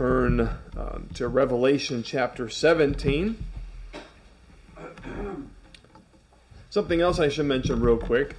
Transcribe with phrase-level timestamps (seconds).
[0.00, 3.36] turn uh, to Revelation chapter 17.
[6.70, 8.36] Something else I should mention real quick.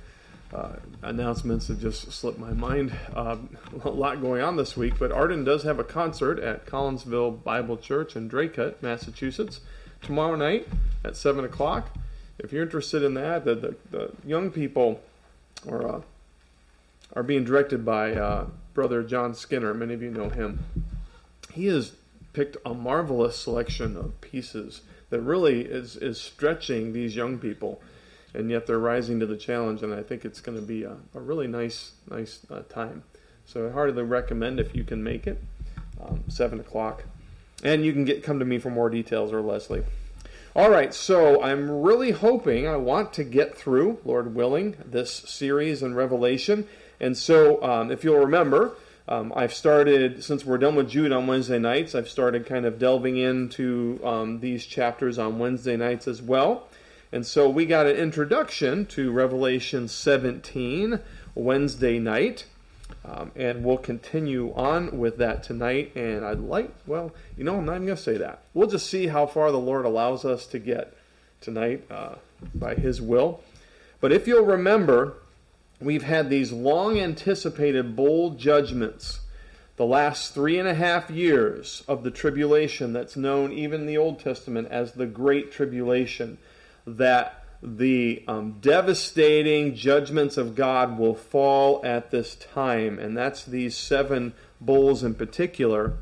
[0.52, 2.92] Uh, announcements have just slipped my mind.
[3.16, 3.38] Uh,
[3.84, 7.78] a lot going on this week, but Arden does have a concert at Collinsville Bible
[7.78, 9.60] Church in Dracut, Massachusetts,
[10.02, 10.68] tomorrow night
[11.06, 11.96] at 7 o'clock.
[12.40, 15.00] If you're interested in that, the, the, the young people
[15.70, 16.02] are, uh,
[17.16, 19.76] are being directed by uh, Brother John Skinner.
[19.76, 20.66] Many of you know him.
[21.54, 21.94] He has
[22.34, 27.82] picked a marvelous selection of pieces that really is, is stretching these young people
[28.34, 29.84] and yet they're rising to the challenge.
[29.84, 33.04] And I think it's going to be a, a really nice, nice uh, time.
[33.46, 35.42] So I heartily recommend if you can make it,
[36.02, 37.04] um, seven o'clock,
[37.64, 39.84] and you can get come to me for more details or Leslie.
[40.56, 45.82] All right, so I'm really hoping I want to get through, Lord willing, this series
[45.82, 46.68] in Revelation.
[47.00, 48.74] And so, um, if you'll remember,
[49.08, 52.80] um, I've started, since we're done with Jude on Wednesday nights, I've started kind of
[52.80, 56.68] delving into um, these chapters on Wednesday nights as well.
[57.12, 61.00] And so we got an introduction to Revelation 17
[61.36, 62.46] Wednesday night.
[63.04, 65.92] Um, and we'll continue on with that tonight.
[65.96, 68.44] And I'd like, well, you know, I'm not even going to say that.
[68.54, 70.96] We'll just see how far the Lord allows us to get
[71.42, 72.16] tonight uh,
[72.54, 73.42] by His will.
[74.00, 75.16] But if you'll remember,
[75.82, 79.22] we've had these long anticipated bowl judgments.
[79.78, 83.98] The last three and a half years of the tribulation that's known even in the
[83.98, 86.38] Old Testament as the Great Tribulation
[86.86, 93.76] that the um, devastating judgments of God will fall at this time, and that's these
[93.76, 95.94] seven bowls in particular.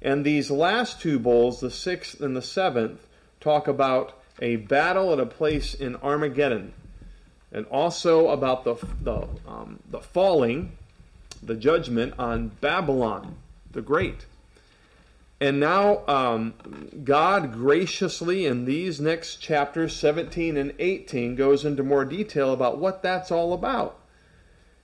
[0.00, 3.06] And these last two bowls, the sixth and the seventh,
[3.40, 6.72] talk about a battle at a place in Armageddon,
[7.52, 10.72] and also about the the, um, the falling,
[11.42, 13.36] the judgment on Babylon
[13.72, 14.26] the Great.
[15.40, 16.54] And now, um,
[17.02, 23.02] God graciously, in these next chapters, 17 and 18, goes into more detail about what
[23.02, 23.98] that's all about.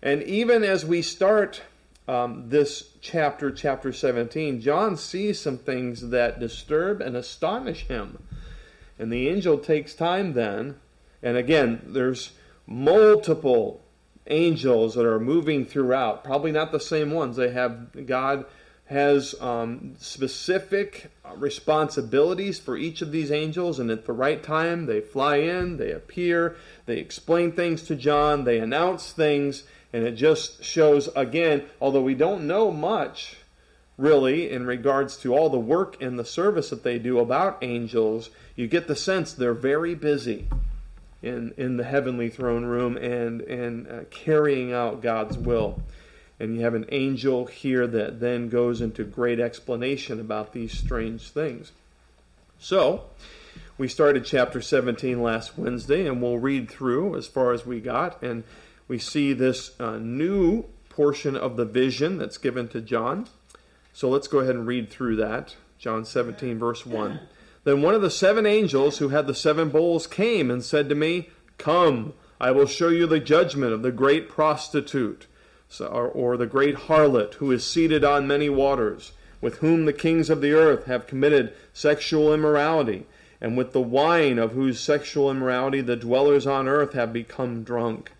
[0.03, 1.63] And even as we start
[2.09, 8.21] um, this chapter, chapter 17, John sees some things that disturb and astonish him.
[8.99, 10.81] And the angel takes time then,
[11.23, 12.33] and again, there's
[12.69, 13.81] multiple
[14.27, 17.37] angels that are moving throughout, probably not the same ones.
[17.37, 18.45] They have God
[18.85, 25.01] has um, specific responsibilities for each of these angels, and at the right time, they
[25.01, 26.57] fly in, they appear,
[26.87, 32.15] they explain things to John, they announce things, and it just shows again, although we
[32.15, 33.37] don't know much
[33.99, 38.31] really in regards to all the work and the service that they do about angels,
[38.57, 40.49] you get the sense they're very busy
[41.23, 45.83] in, in the heavenly throne room and, and uh, carrying out God's will.
[46.41, 51.31] And you have an angel here that then goes into great explanation about these strange
[51.31, 51.73] things.
[52.61, 53.05] So,
[53.77, 58.23] we started chapter 17 last Wednesday, and we'll read through as far as we got.
[58.23, 58.45] And
[58.89, 63.29] we see this uh, new portion of the vision that's given to John.
[63.93, 65.55] So let's go ahead and read through that.
[65.79, 67.21] John 17, verse 1.
[67.69, 70.95] Then one of the seven angels who had the seven bowls came and said to
[70.95, 75.27] me, Come, I will show you the judgment of the great prostitute
[75.79, 79.13] or, the great harlot who is seated on many waters,
[79.43, 83.05] with whom the kings of the earth have committed sexual immorality,
[83.39, 88.13] and with the wine of whose sexual immorality the dwellers on earth have become drunk.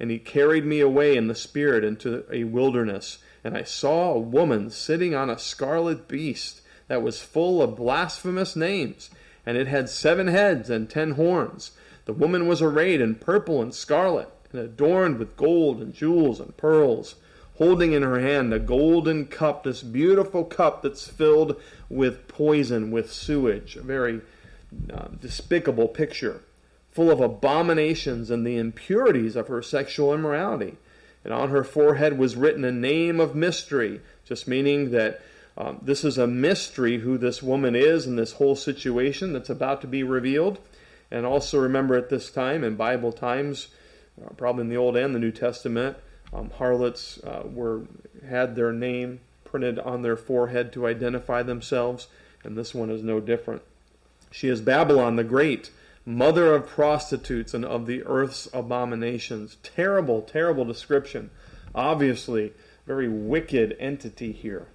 [0.00, 4.18] And he carried me away in the spirit into a wilderness, and I saw a
[4.18, 9.10] woman sitting on a scarlet beast that was full of blasphemous names,
[9.46, 11.70] and it had seven heads and ten horns.
[12.06, 16.56] The woman was arrayed in purple and scarlet and adorned with gold and jewels and
[16.56, 17.16] pearls,
[17.56, 21.60] holding in her hand a golden cup, this beautiful cup that's filled
[21.90, 24.20] with poison, with sewage, a very
[24.92, 26.40] uh, despicable picture,
[26.90, 30.76] full of abominations and the impurities of her sexual immorality.
[31.24, 35.20] And on her forehead was written a name of mystery, just meaning that
[35.58, 39.80] um, this is a mystery who this woman is in this whole situation that's about
[39.80, 40.60] to be revealed.
[41.10, 43.68] And also remember at this time, in Bible times,
[44.24, 45.96] uh, probably in the Old and the New Testament,
[46.32, 47.82] um, harlots uh, were
[48.28, 52.06] had their name printed on their forehead to identify themselves,
[52.44, 53.62] and this one is no different.
[54.30, 55.70] She is Babylon the Great,
[56.04, 59.56] mother of prostitutes and of the earth's abominations.
[59.62, 61.30] Terrible, terrible description.
[61.74, 62.52] Obviously,
[62.86, 64.68] very wicked entity here.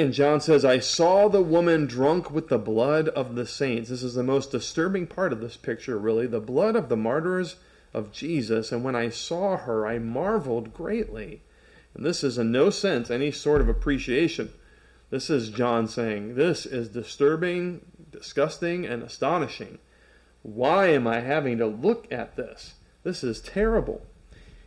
[0.00, 3.90] And John says, I saw the woman drunk with the blood of the saints.
[3.90, 6.26] This is the most disturbing part of this picture, really.
[6.26, 7.56] The blood of the martyrs
[7.92, 8.72] of Jesus.
[8.72, 11.42] And when I saw her, I marveled greatly.
[11.94, 14.50] And this is in no sense any sort of appreciation
[15.10, 19.80] This is John saying, This is disturbing, disgusting, and astonishing.
[20.42, 22.74] Why am I having to look at this?
[23.02, 24.06] This is terrible.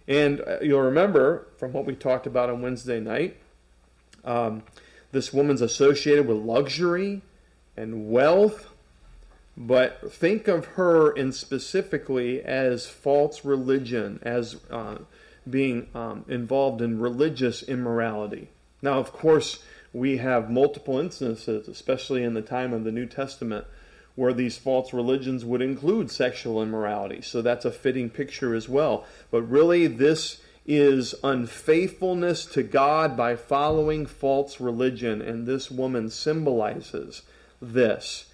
[0.08, 3.38] And uh, you'll remember from what we talked about on Wednesday night,
[4.26, 4.64] um,
[5.14, 7.22] this woman's associated with luxury
[7.78, 8.68] and wealth,
[9.56, 14.98] but think of her in specifically as false religion, as uh,
[15.48, 18.50] being um, involved in religious immorality.
[18.82, 19.64] Now, of course,
[19.94, 23.66] we have multiple instances, especially in the time of the New Testament,
[24.16, 27.22] where these false religions would include sexual immorality.
[27.22, 29.06] So that's a fitting picture as well.
[29.30, 37.24] But really, this is unfaithfulness to God by following false religion, and this woman symbolizes
[37.62, 38.26] this.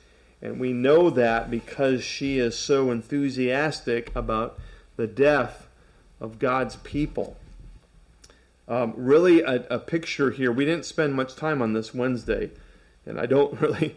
[0.41, 4.59] And we know that because she is so enthusiastic about
[4.95, 5.67] the death
[6.21, 7.35] of God's people.
[8.67, 10.51] Um, really, a, a picture here.
[10.51, 12.51] We didn't spend much time on this Wednesday,
[13.05, 13.95] and I don't really,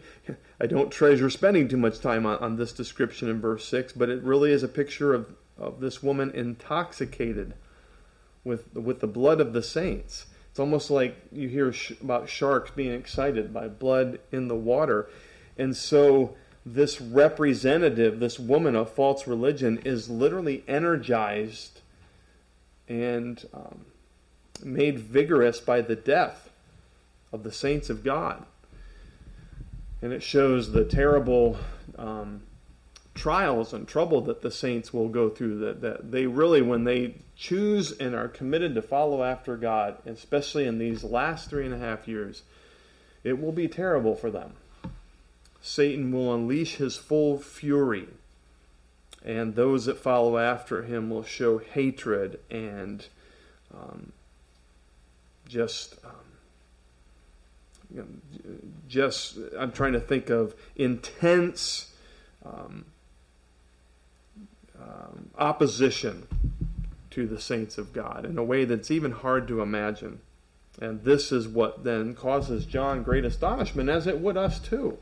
[0.59, 3.93] I don't treasure spending too much time on, on this description in verse six.
[3.93, 7.53] But it really is a picture of, of this woman intoxicated
[8.43, 10.25] with with the blood of the saints.
[10.49, 15.09] It's almost like you hear sh- about sharks being excited by blood in the water,
[15.57, 16.35] and so
[16.65, 21.81] this representative, this woman of false religion, is literally energized
[22.87, 23.85] and um,
[24.63, 26.49] made vigorous by the death
[27.31, 28.45] of the saints of God.
[30.01, 31.57] And it shows the terrible
[31.97, 32.43] um,
[33.15, 35.59] trials and trouble that the saints will go through.
[35.59, 40.65] That, that they really, when they choose and are committed to follow after God, especially
[40.65, 42.43] in these last three and a half years,
[43.23, 44.53] it will be terrible for them.
[45.61, 48.07] Satan will unleash his full fury,
[49.23, 53.05] and those that follow after him will show hatred and
[53.73, 54.11] um,
[55.47, 56.11] just um,
[57.93, 58.07] you know,
[58.89, 61.93] just I'm trying to think of intense
[62.45, 62.85] um,
[64.83, 66.27] um, opposition
[67.11, 70.19] to the saints of God in a way that's even hard to imagine.
[70.81, 74.97] And this is what then causes John great astonishment, as it would us too,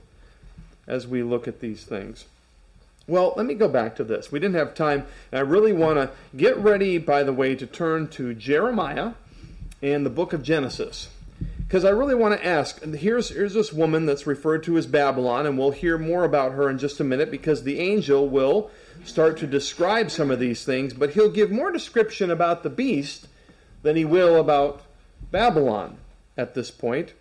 [0.85, 2.25] as we look at these things.
[3.07, 4.31] Well, let me go back to this.
[4.31, 7.65] We didn't have time, and I really want to get ready, by the way, to
[7.65, 9.13] turn to Jeremiah
[9.81, 11.09] and the book of Genesis.
[11.59, 15.45] Because I really want to ask here's, here's this woman that's referred to as Babylon,
[15.45, 18.69] and we'll hear more about her in just a minute because the angel will
[19.03, 23.27] start to describe some of these things, but he'll give more description about the beast
[23.81, 24.83] than he will about
[25.31, 25.97] Babylon
[26.37, 27.13] at this point.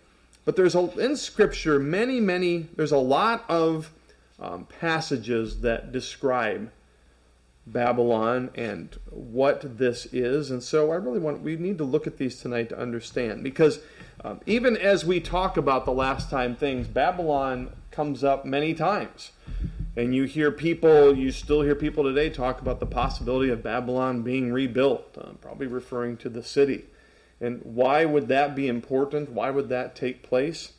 [0.45, 3.91] But there's a, in Scripture many, many, there's a lot of
[4.39, 6.71] um, passages that describe
[7.67, 10.49] Babylon and what this is.
[10.49, 13.43] And so I really want, we need to look at these tonight to understand.
[13.43, 13.79] Because
[14.23, 19.31] um, even as we talk about the last time things, Babylon comes up many times.
[19.95, 24.21] And you hear people, you still hear people today talk about the possibility of Babylon
[24.21, 26.85] being rebuilt, uh, probably referring to the city.
[27.41, 29.31] And why would that be important?
[29.31, 30.73] Why would that take place?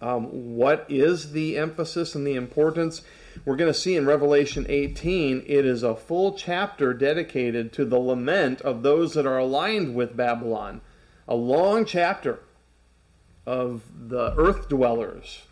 [0.00, 3.02] Um, what is the emphasis and the importance?
[3.44, 7.98] We're going to see in Revelation 18, it is a full chapter dedicated to the
[7.98, 10.80] lament of those that are aligned with Babylon.
[11.28, 12.40] A long chapter
[13.46, 15.42] of the earth dwellers,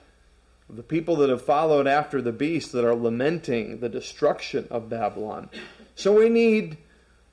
[0.73, 5.51] the people that have followed after the beast that are lamenting the destruction of Babylon.
[5.95, 6.79] So we need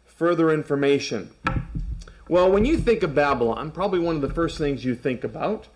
[0.05, 1.31] further information.
[2.27, 5.67] Well, when you think of Babylon, probably one of the first things you think about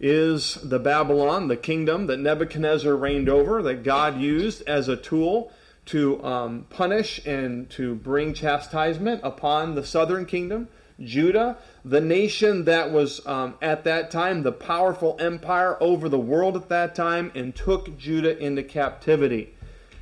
[0.00, 5.52] is the Babylon, the kingdom that Nebuchadnezzar reigned over, that God used as a tool
[5.86, 10.68] to um, punish and to bring chastisement upon the southern kingdom,
[11.00, 16.56] Judah, the nation that was um, at that time the powerful empire over the world
[16.56, 19.54] at that time, and took Judah into captivity.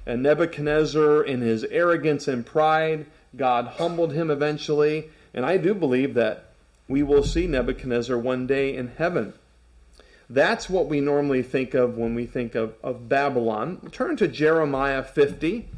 [0.06, 5.10] And Nebuchadnezzar, in his arrogance and pride, God humbled him eventually.
[5.34, 6.52] And I do believe that
[6.88, 9.32] we will see Nebuchadnezzar one day in heaven.
[10.28, 13.88] That's what we normally think of when we think of, of Babylon.
[13.92, 15.68] Turn to Jeremiah 50.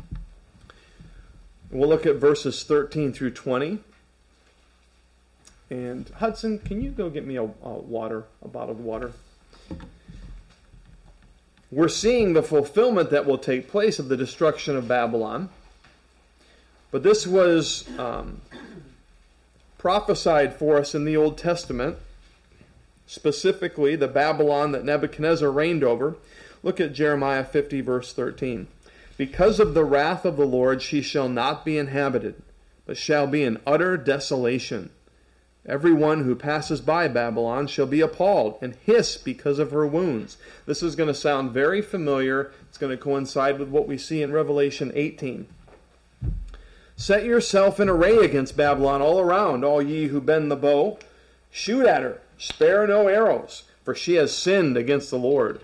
[1.70, 3.80] We'll look at verses 13 through 20.
[5.74, 9.10] And Hudson, can you go get me a, a water, a bottle of water?
[11.72, 15.48] We're seeing the fulfillment that will take place of the destruction of Babylon.
[16.92, 18.40] But this was um,
[19.76, 21.98] prophesied for us in the Old Testament
[23.06, 26.16] specifically the Babylon that Nebuchadnezzar reigned over.
[26.62, 28.68] Look at Jeremiah 50, verse 13.
[29.16, 32.40] Because of the wrath of the Lord, she shall not be inhabited,
[32.86, 34.90] but shall be an utter desolation.
[35.66, 40.36] Everyone who passes by Babylon shall be appalled and hiss because of her wounds.
[40.66, 42.52] This is going to sound very familiar.
[42.68, 45.46] It's going to coincide with what we see in Revelation 18.
[46.96, 50.98] Set yourself in array against Babylon all around, all ye who bend the bow.
[51.50, 55.60] Shoot at her, spare no arrows, for she has sinned against the Lord.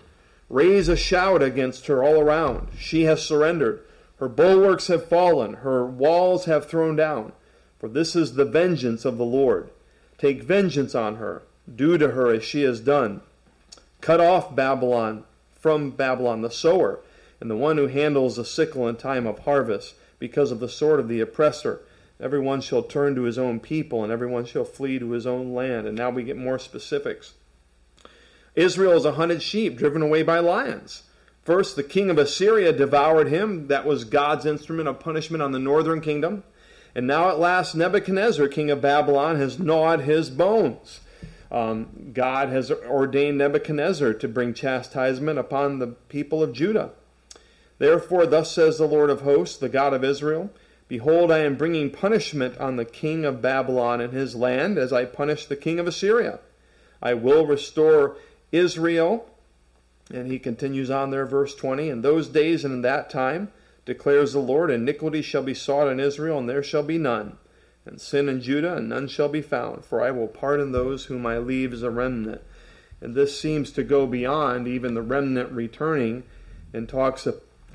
[0.49, 2.69] Raise a shout against her all around.
[2.79, 3.83] She has surrendered.
[4.17, 7.33] Her bulwarks have fallen, her walls have thrown down.
[7.79, 9.71] For this is the vengeance of the Lord.
[10.21, 11.45] Take vengeance on her.
[11.75, 13.23] Do to her as she has done.
[14.03, 15.25] Cut off Babylon
[15.59, 17.01] from Babylon the sower,
[17.41, 21.01] and the one who handles the sickle in time of harvest, because of the sword
[21.01, 21.81] of the oppressor.
[22.21, 25.87] Everyone shall turn to his own people, and everyone shall flee to his own land.
[25.87, 27.33] And now we get more specifics.
[28.55, 31.05] Israel is a hunted sheep driven away by lions.
[31.45, 33.69] First, the king of Assyria devoured him.
[33.69, 36.45] That was God's instrument of punishment on the northern kingdom.
[36.95, 41.01] And now, at last, Nebuchadnezzar, king of Babylon, has gnawed his bones.
[41.51, 46.91] Um, God has ordained Nebuchadnezzar to bring chastisement upon the people of Judah.
[47.79, 50.51] Therefore, thus says the Lord of hosts, the God of Israel
[50.91, 55.05] Behold, I am bringing punishment on the king of Babylon and his land, as I
[55.05, 56.41] punished the king of Assyria.
[57.01, 58.17] I will restore
[58.51, 59.31] Israel.
[60.13, 61.89] And he continues on there, verse 20.
[61.89, 63.53] In those days and in that time,
[63.85, 67.39] declares the Lord, iniquity shall be sought in Israel, and there shall be none.
[67.87, 69.85] And sin in Judah, and none shall be found.
[69.85, 72.43] For I will pardon those whom I leave as a remnant.
[73.01, 76.25] And this seems to go beyond even the remnant returning
[76.73, 77.27] and talks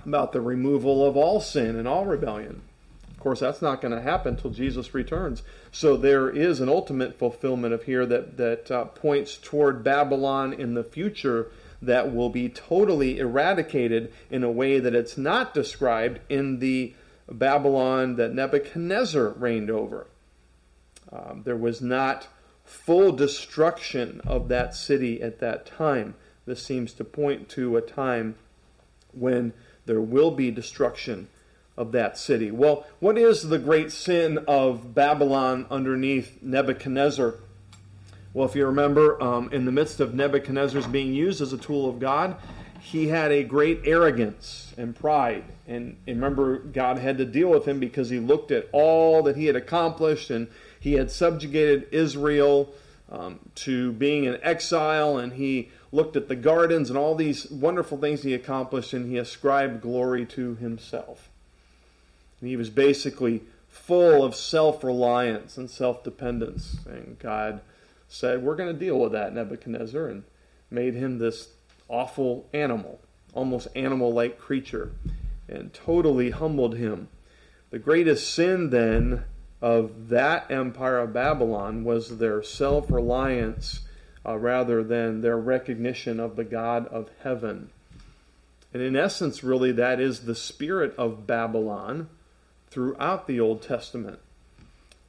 [0.06, 2.62] about the removal of all sin and all rebellion.
[3.10, 5.42] Of course, that's not going to happen until Jesus returns.
[5.72, 10.76] So there is an ultimate fulfillment of here that that uh, points toward Babylon in
[10.76, 11.48] the future
[11.82, 16.94] that will be totally eradicated in a way that it's not described in the
[17.30, 20.08] Babylon that Nebuchadnezzar reigned over.
[21.12, 22.28] Um, there was not
[22.64, 26.16] full destruction of that city at that time.
[26.46, 28.36] This seems to point to a time
[29.14, 29.54] when
[29.86, 31.28] there will be destruction
[31.78, 32.52] of that city.
[32.52, 37.36] Well, what is the great sin of Babylon underneath Nebuchadnezzar?
[38.36, 41.88] Well, if you remember, um, in the midst of Nebuchadnezzar's being used as a tool
[41.90, 42.36] of God,
[42.82, 45.46] he had a great arrogance and pride.
[45.70, 49.38] And, and remember, God had to deal with him because he looked at all that
[49.38, 52.74] he had accomplished and he had subjugated Israel
[53.10, 57.98] um, to being in exile and he looked at the gardens and all these wonderful
[57.98, 61.30] things he accomplished and he ascribed glory to himself.
[62.42, 66.80] And he was basically full of self reliance and self dependence.
[66.86, 67.62] And God
[68.08, 70.24] said, We're going to deal with that, Nebuchadnezzar, and
[70.70, 71.50] made him this
[71.88, 73.00] awful animal,
[73.34, 74.92] almost animal like creature,
[75.48, 77.10] and totally humbled him.
[77.72, 79.24] The greatest sin then
[79.62, 83.82] of that empire of Babylon was their self reliance
[84.26, 87.70] uh, rather than their recognition of the God of heaven.
[88.74, 92.10] And in essence, really, that is the spirit of Babylon
[92.70, 94.20] throughout the Old Testament.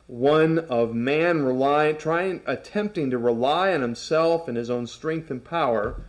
[0.07, 5.45] One of man relying, trying, attempting to rely on himself and his own strength and
[5.45, 6.01] power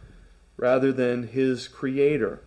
[0.55, 2.41] rather than his creator.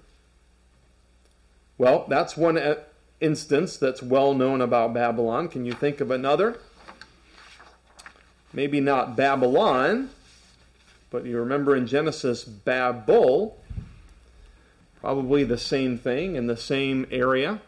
[1.78, 2.76] Well, that's one uh,
[3.21, 5.49] instance that's well known about Babylon.
[5.49, 6.59] Can you think of another?
[8.52, 10.11] Maybe not Babylon,
[11.11, 13.59] but you remember in Genesis, Babel,
[15.00, 17.61] probably the same thing in the same area.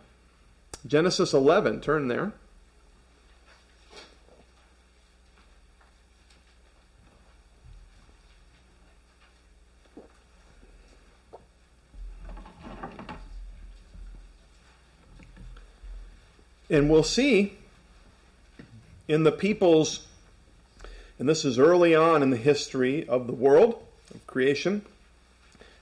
[0.87, 2.33] Genesis 11, turn there.
[16.73, 17.52] And we'll see
[19.07, 20.07] in the people's,
[21.19, 23.83] and this is early on in the history of the world,
[24.14, 24.81] of creation,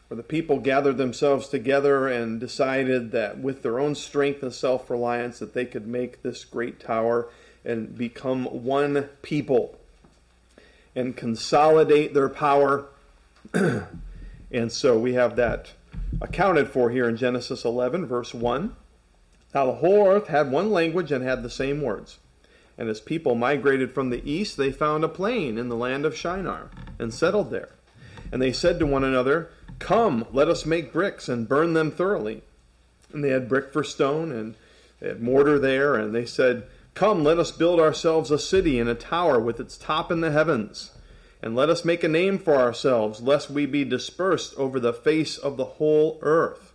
[0.09, 5.39] where the people gathered themselves together and decided that with their own strength and self-reliance
[5.39, 7.29] that they could make this great tower
[7.65, 9.79] and become one people
[10.97, 12.87] and consolidate their power.
[14.51, 15.71] and so we have that
[16.21, 18.75] accounted for here in Genesis 11, verse 1.
[19.55, 22.19] Now the whole earth had one language and had the same words.
[22.79, 26.17] And as people migrated from the east, they found a plain in the land of
[26.17, 27.71] Shinar and settled there.
[28.33, 32.43] And they said to one another, Come, let us make bricks and burn them thoroughly.
[33.13, 34.55] And they had brick for stone and
[35.01, 38.89] they had mortar there, and they said, Come, let us build ourselves a city and
[38.89, 40.93] a tower with its top in the heavens.
[41.43, 45.39] And let us make a name for ourselves, lest we be dispersed over the face
[45.39, 46.70] of the whole earth.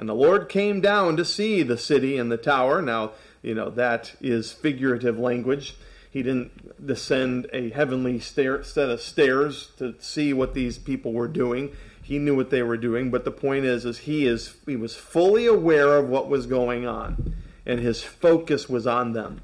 [0.00, 2.80] And the Lord came down to see the city and the tower.
[2.80, 5.76] Now, you know, that is figurative language.
[6.10, 11.28] he didn't descend a heavenly stair, set of stairs to see what these people were
[11.28, 11.70] doing.
[12.02, 14.96] He knew what they were doing, but the point is, is he is he was
[14.96, 19.42] fully aware of what was going on, and his focus was on them,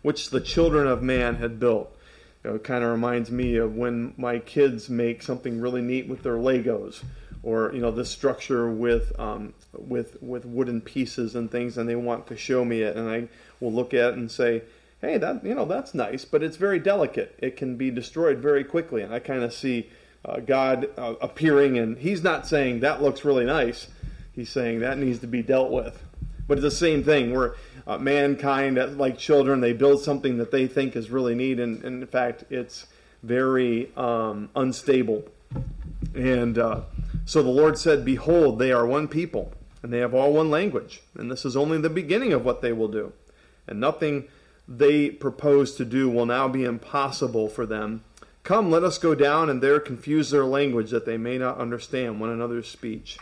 [0.00, 1.94] which the children of man had built.
[2.42, 6.08] You know, it kind of reminds me of when my kids make something really neat
[6.08, 7.02] with their Legos,
[7.44, 11.94] or you know this structure with um, with with wooden pieces and things, and they
[11.94, 13.28] want to show me it, and I
[13.60, 14.62] will look at it and say,
[15.00, 17.34] hey, that you know that's nice, but it's very delicate.
[17.38, 19.90] It can be destroyed very quickly, and I kind of see
[20.24, 23.88] uh, God uh, appearing, and He's not saying that looks really nice.
[24.32, 26.02] He's saying that needs to be dealt with.
[26.46, 27.54] But it's the same thing where
[27.86, 31.82] uh, mankind, uh, like children, they build something that they think is really neat, and,
[31.84, 32.86] and in fact, it's
[33.22, 35.24] very um, unstable.
[36.14, 36.82] And uh,
[37.24, 39.52] so the Lord said, Behold, they are one people,
[39.82, 41.02] and they have all one language.
[41.14, 43.12] And this is only the beginning of what they will do.
[43.66, 44.28] And nothing
[44.66, 48.02] they propose to do will now be impossible for them
[48.44, 52.20] Come, let us go down and there confuse their language, that they may not understand
[52.20, 53.16] one another's speech.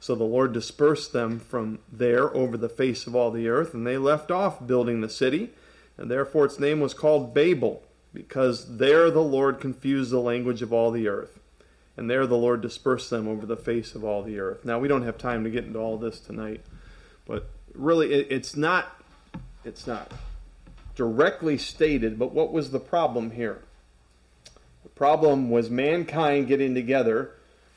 [0.00, 3.86] So the Lord dispersed them from there over the face of all the earth, and
[3.86, 5.52] they left off building the city,
[5.96, 10.74] and therefore its name was called Babel, because there the Lord confused the language of
[10.74, 11.40] all the earth.
[11.96, 14.64] And there the Lord dispersed them over the face of all the earth.
[14.64, 16.60] Now we don't have time to get into all this tonight,
[17.26, 19.02] but really it, it's not
[19.64, 20.12] it's not
[20.94, 23.62] directly stated, but what was the problem here?
[24.82, 27.32] The problem was mankind getting together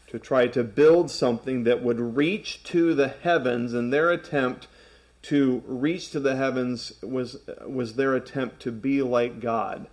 [0.07, 4.67] to try to build something that would reach to the heavens, and their attempt
[5.23, 9.87] to reach to the heavens was, was their attempt to be like God,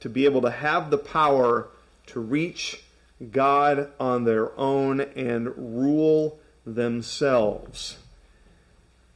[0.00, 1.68] to be able to have the power
[2.06, 2.82] to reach
[3.30, 7.98] God on their own and rule themselves.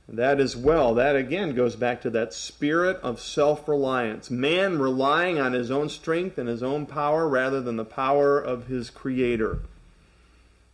[0.07, 4.31] That as well, that again goes back to that spirit of self reliance.
[4.31, 8.67] Man relying on his own strength and his own power rather than the power of
[8.67, 9.61] his Creator.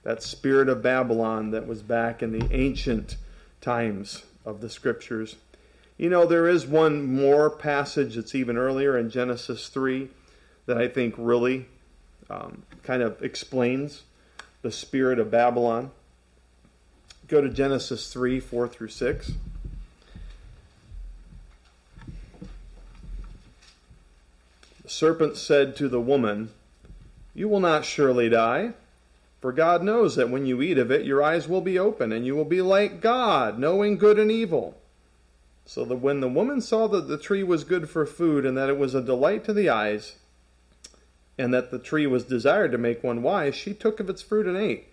[0.03, 3.17] That spirit of Babylon that was back in the ancient
[3.61, 5.37] times of the Scriptures.
[5.97, 10.09] You know, there is one more passage that's even earlier in Genesis 3
[10.67, 11.67] that I think really
[12.31, 14.05] um, kind of explains
[14.63, 15.91] the spirit of Babylon.
[17.29, 19.33] Go to Genesis 3 4 through 6.
[24.83, 26.51] The serpent said to the woman,
[27.35, 28.73] You will not surely die,
[29.41, 32.27] for God knows that when you eat of it, your eyes will be open, and
[32.27, 34.77] you will be like God, knowing good and evil.
[35.65, 38.69] So that when the woman saw that the tree was good for food, and that
[38.69, 40.17] it was a delight to the eyes,
[41.39, 44.47] and that the tree was desired to make one wise, she took of its fruit
[44.47, 44.89] and ate.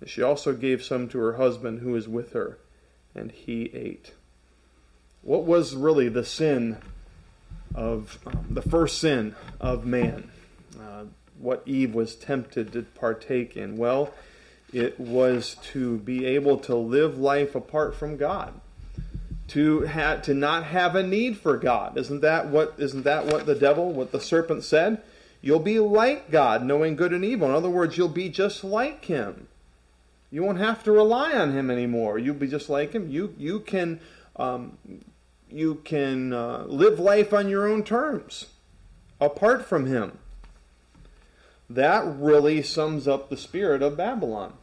[0.00, 2.58] And she also gave some to her husband who was with her,
[3.14, 4.12] and he ate.
[5.22, 6.78] What was really the sin
[7.74, 10.30] of um, the first sin of man?
[10.78, 11.04] Uh,
[11.38, 13.76] what Eve was tempted to partake in?
[13.76, 14.12] Well,
[14.72, 18.60] it was to be able to live life apart from God.
[19.48, 21.98] To have to not have a need for God.
[21.98, 25.02] Isn't that what isn't that what the devil, what the serpent said?
[25.42, 27.48] You'll be like God, knowing good and evil.
[27.48, 29.48] In other words, you'll be just like him.
[30.30, 32.16] You won't have to rely on him anymore.
[32.18, 33.10] You'll be just like him.
[33.10, 34.00] You you can
[34.36, 34.78] um,
[35.50, 38.46] you can uh, live life on your own terms,
[39.20, 40.18] apart from him.
[41.68, 44.54] That really sums up the spirit of Babylon,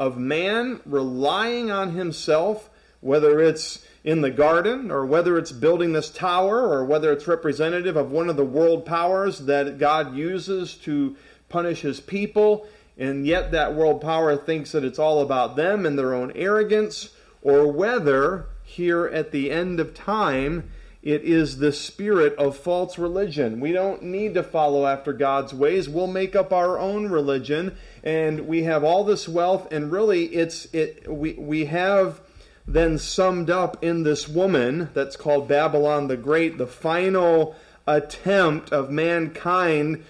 [0.00, 6.08] of man relying on himself, whether it's in the garden or whether it's building this
[6.10, 11.14] tower or whether it's representative of one of the world powers that God uses to
[11.50, 12.66] punish his people
[12.98, 17.10] and yet that world power thinks that it's all about them and their own arrogance,
[17.42, 23.60] or whether here at the end of time it is the spirit of false religion.
[23.60, 25.88] We don't need to follow after God's ways.
[25.88, 30.64] We'll make up our own religion, and we have all this wealth, and really it's
[30.74, 32.20] it we we have
[32.68, 38.90] then summed up in this woman that's called Babylon the Great, the final attempt of
[38.90, 40.04] mankind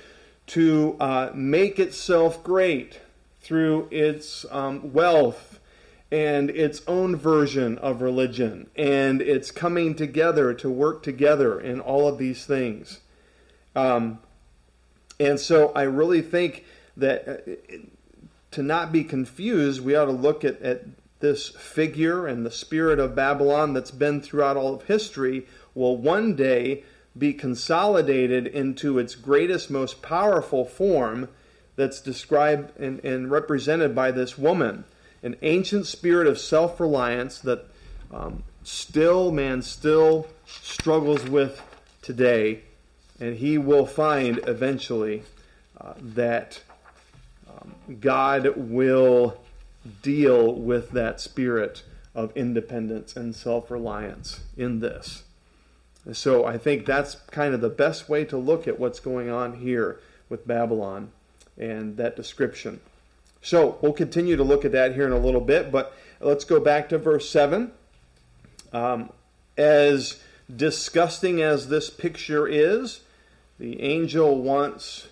[0.48, 3.00] to uh, make itself great
[3.40, 5.60] through its um, wealth
[6.10, 12.08] and its own version of religion and its coming together to work together in all
[12.08, 12.98] of these things.
[13.76, 14.18] Um,
[15.20, 16.64] and so I really think
[16.96, 17.76] that uh,
[18.50, 20.82] to not be confused, we ought to look at, at
[21.20, 26.34] this figure and the spirit of Babylon that's been throughout all of history will one
[26.36, 26.84] day
[27.16, 31.28] be consolidated into its greatest, most powerful form
[31.76, 34.84] that's described and, and represented by this woman.
[35.22, 37.66] An ancient spirit of self reliance that
[38.12, 41.60] um, still, man, still struggles with
[42.02, 42.62] today
[43.20, 45.22] And he will find eventually
[45.80, 46.62] uh, that
[47.48, 49.36] um, God will
[50.02, 51.82] deal with that spirit
[52.14, 55.24] of independence and self reliance in this.
[56.12, 59.58] So I think that's kind of the best way to look at what's going on
[59.60, 61.10] here with Babylon
[61.58, 62.80] and that description.
[63.42, 66.60] So we'll continue to look at that here in a little bit, but let's go
[66.60, 67.72] back to verse 7.
[68.72, 69.10] Um,
[69.56, 70.20] as
[70.54, 73.00] disgusting as this picture is,
[73.58, 75.08] the angel wants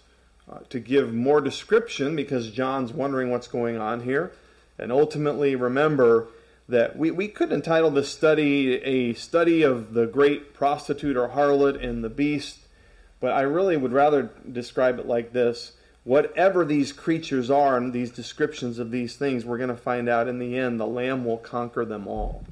[0.50, 4.32] uh, to give more description because John's wondering what's going on here.
[4.78, 6.28] And ultimately, remember
[6.68, 11.82] that we, we could entitle this study a study of the great prostitute or harlot
[11.82, 12.58] and the beast,
[13.20, 15.72] but I really would rather describe it like this.
[16.04, 20.28] Whatever these creatures are and these descriptions of these things, we're going to find out
[20.28, 22.44] in the end the Lamb will conquer them all.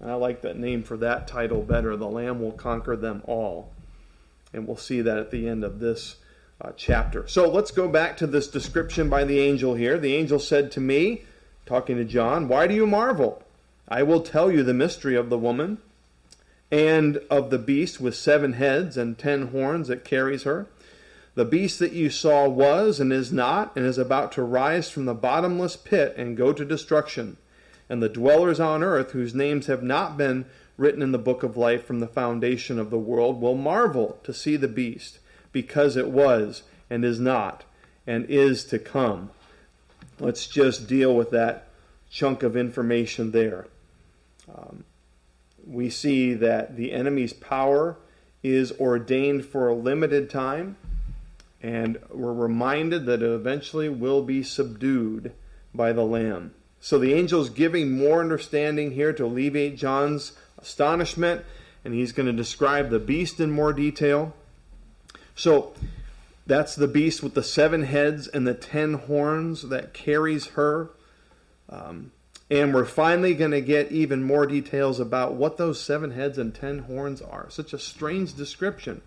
[0.00, 1.96] And I like that name for that title better.
[1.96, 3.72] The Lamb will conquer them all.
[4.52, 6.16] And we'll see that at the end of this
[6.60, 7.26] uh, chapter.
[7.26, 9.98] So let's go back to this description by the angel here.
[9.98, 11.22] The angel said to me,
[11.66, 13.42] talking to John, Why do you marvel?
[13.88, 15.78] I will tell you the mystery of the woman
[16.70, 20.66] and of the beast with seven heads and ten horns that carries her.
[21.34, 25.04] The beast that you saw was and is not, and is about to rise from
[25.04, 27.36] the bottomless pit and go to destruction.
[27.88, 31.56] And the dwellers on earth, whose names have not been written in the book of
[31.56, 35.18] life from the foundation of the world, will marvel to see the beast,
[35.54, 37.64] because it was and is not,
[38.06, 39.30] and is to come.
[40.20, 41.68] Let's just deal with that
[42.10, 43.66] chunk of information there.
[44.54, 44.84] Um,
[45.66, 47.96] we see that the enemy's power
[48.42, 50.76] is ordained for a limited time,
[51.62, 55.32] and we're reminded that it eventually will be subdued
[55.74, 56.52] by the Lamb.
[56.80, 61.44] So the angel's giving more understanding here to alleviate John's astonishment,
[61.84, 64.34] and he's going to describe the beast in more detail.
[65.34, 65.74] So
[66.46, 70.90] that's the beast with the seven heads and the ten horns that carries her.
[71.68, 72.12] Um,
[72.50, 76.54] and we're finally going to get even more details about what those seven heads and
[76.54, 77.48] ten horns are.
[77.48, 79.00] Such a strange description.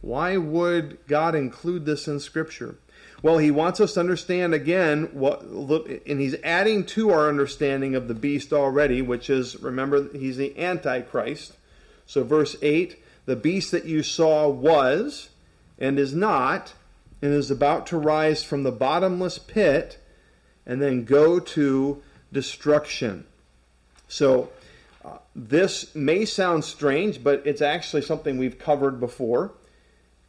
[0.00, 2.76] Why would God include this in Scripture?
[3.22, 8.06] Well, he wants us to understand again what, and he's adding to our understanding of
[8.06, 11.54] the beast already, which is remember he's the Antichrist.
[12.04, 15.30] So, verse 8 the beast that you saw was
[15.78, 16.74] and is not,
[17.20, 19.98] and is about to rise from the bottomless pit
[20.66, 23.26] and then go to destruction.
[24.08, 24.50] So,
[25.04, 29.52] uh, this may sound strange, but it's actually something we've covered before.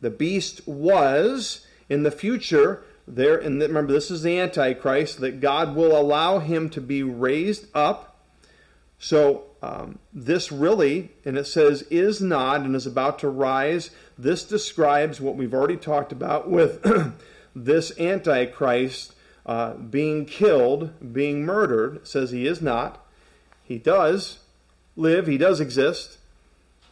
[0.01, 5.75] The beast was in the future there, and remember, this is the Antichrist, that God
[5.75, 8.19] will allow him to be raised up.
[8.97, 13.89] So, um, this really, and it says, is not and is about to rise.
[14.15, 16.85] This describes what we've already talked about with
[17.55, 21.95] this Antichrist uh, being killed, being murdered.
[21.95, 23.03] It says he is not.
[23.63, 24.37] He does
[24.95, 26.19] live, he does exist.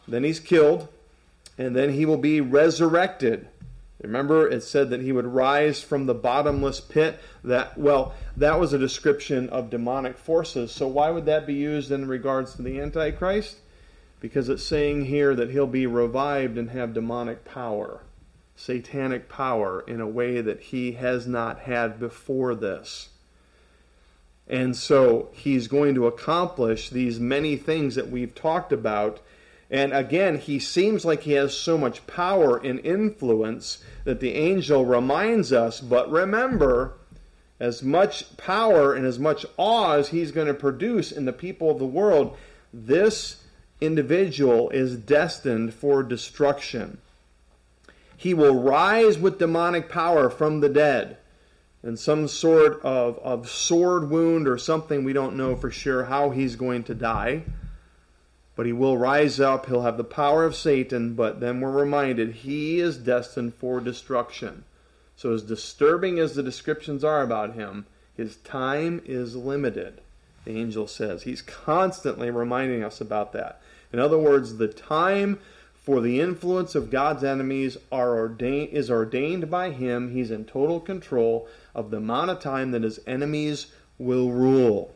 [0.08, 0.88] Then he's killed,
[1.56, 3.46] and then he will be resurrected.
[4.04, 7.18] Remember, it said that he would rise from the bottomless pit.
[7.42, 10.72] That well, that was a description of demonic forces.
[10.72, 13.56] So why would that be used in regards to the Antichrist?
[14.20, 18.02] Because it's saying here that he'll be revived and have demonic power,
[18.54, 23.08] satanic power in a way that he has not had before this.
[24.46, 29.20] And so he's going to accomplish these many things that we've talked about
[29.70, 34.84] and again, he seems like he has so much power and influence that the angel
[34.84, 36.94] reminds us, but remember,
[37.58, 41.70] as much power and as much awe as he's going to produce in the people
[41.70, 42.36] of the world,
[42.72, 43.42] this
[43.80, 46.98] individual is destined for destruction.
[48.16, 51.16] He will rise with demonic power from the dead
[51.82, 55.04] in some sort of, of sword wound or something.
[55.04, 57.44] We don't know for sure how he's going to die.
[58.56, 62.32] But he will rise up, he'll have the power of Satan, but then we're reminded
[62.32, 64.64] he is destined for destruction.
[65.16, 67.86] So, as disturbing as the descriptions are about him,
[68.16, 70.00] his time is limited,
[70.44, 71.24] the angel says.
[71.24, 73.60] He's constantly reminding us about that.
[73.92, 75.38] In other words, the time
[75.74, 80.12] for the influence of God's enemies are is ordained by him.
[80.12, 83.66] He's in total control of the amount of time that his enemies
[83.98, 84.94] will rule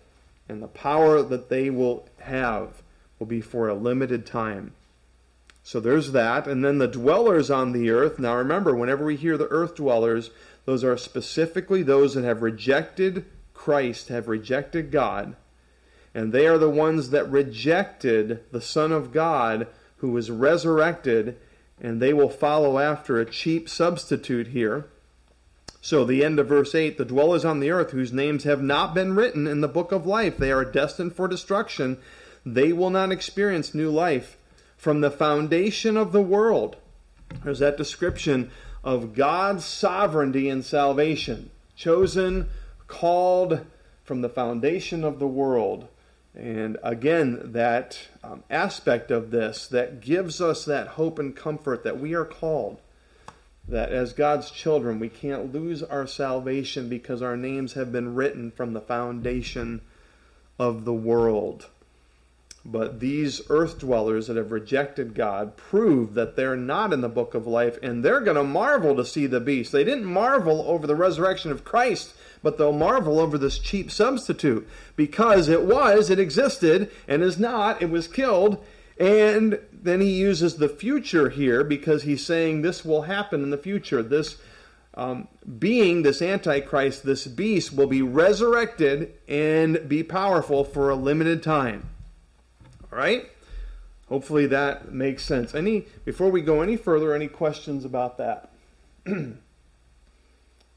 [0.48, 2.82] and the power that they will have
[3.18, 4.72] will be for a limited time.
[5.62, 6.46] So there's that.
[6.46, 8.18] And then the dwellers on the earth.
[8.18, 10.30] Now remember, whenever we hear the earth dwellers,
[10.64, 15.36] those are specifically those that have rejected Christ, have rejected God.
[16.14, 19.66] And they are the ones that rejected the Son of God
[19.98, 21.36] who was resurrected
[21.80, 24.86] and they will follow after a cheap substitute here.
[25.80, 28.94] So, the end of verse 8 the dwellers on the earth whose names have not
[28.94, 31.98] been written in the book of life, they are destined for destruction.
[32.44, 34.36] They will not experience new life.
[34.76, 36.76] From the foundation of the world,
[37.42, 38.50] there's that description
[38.84, 42.48] of God's sovereignty and salvation, chosen,
[42.86, 43.66] called
[44.04, 45.88] from the foundation of the world.
[46.34, 52.00] And again, that um, aspect of this that gives us that hope and comfort that
[52.00, 52.80] we are called,
[53.66, 58.50] that as God's children, we can't lose our salvation because our names have been written
[58.50, 59.80] from the foundation
[60.58, 61.66] of the world.
[62.70, 67.32] But these earth dwellers that have rejected God prove that they're not in the book
[67.32, 69.72] of life, and they're going to marvel to see the beast.
[69.72, 74.68] They didn't marvel over the resurrection of Christ, but they'll marvel over this cheap substitute
[74.96, 78.62] because it was, it existed, and is not, it was killed.
[79.00, 83.56] And then he uses the future here because he's saying this will happen in the
[83.56, 84.02] future.
[84.02, 84.36] This
[84.92, 85.28] um,
[85.58, 91.88] being, this Antichrist, this beast, will be resurrected and be powerful for a limited time.
[92.92, 93.28] All right?
[94.08, 95.54] Hopefully that makes sense.
[95.54, 98.50] Any before we go any further, any questions about that?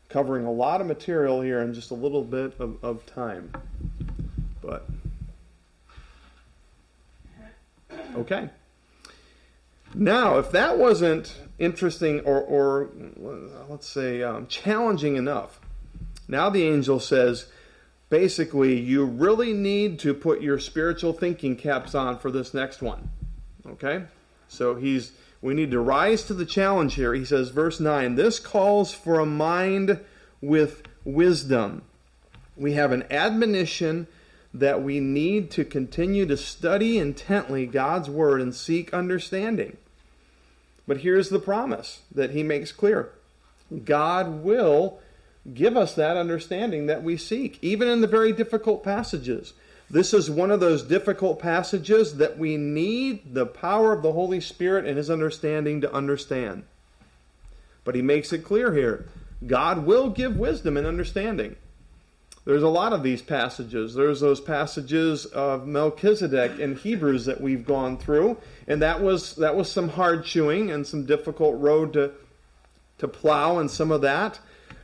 [0.09, 3.53] Covering a lot of material here in just a little bit of, of time.
[4.61, 4.85] But
[8.15, 8.49] okay.
[9.93, 12.89] Now, if that wasn't interesting or, or
[13.69, 15.59] let's say um, challenging enough,
[16.27, 17.47] now the angel says,
[18.11, 23.09] basically, you really need to put your spiritual thinking caps on for this next one.
[23.65, 24.03] Okay?
[24.47, 27.15] So he's we need to rise to the challenge here.
[27.15, 29.99] He says verse 9, this calls for a mind
[30.39, 31.81] with wisdom.
[32.55, 34.05] We have an admonition
[34.53, 39.77] that we need to continue to study intently God's word and seek understanding.
[40.87, 43.09] But here's the promise that he makes clear.
[43.85, 44.99] God will
[45.53, 49.53] give us that understanding that we seek, even in the very difficult passages.
[49.89, 54.39] This is one of those difficult passages that we need the power of the Holy
[54.39, 56.63] Spirit and His understanding to understand.
[57.83, 59.07] But He makes it clear here
[59.45, 61.55] God will give wisdom and understanding.
[62.45, 63.93] There's a lot of these passages.
[63.93, 69.55] There's those passages of Melchizedek in Hebrews that we've gone through, and that was that
[69.55, 72.11] was some hard chewing and some difficult road to
[72.99, 74.39] to plow and some of that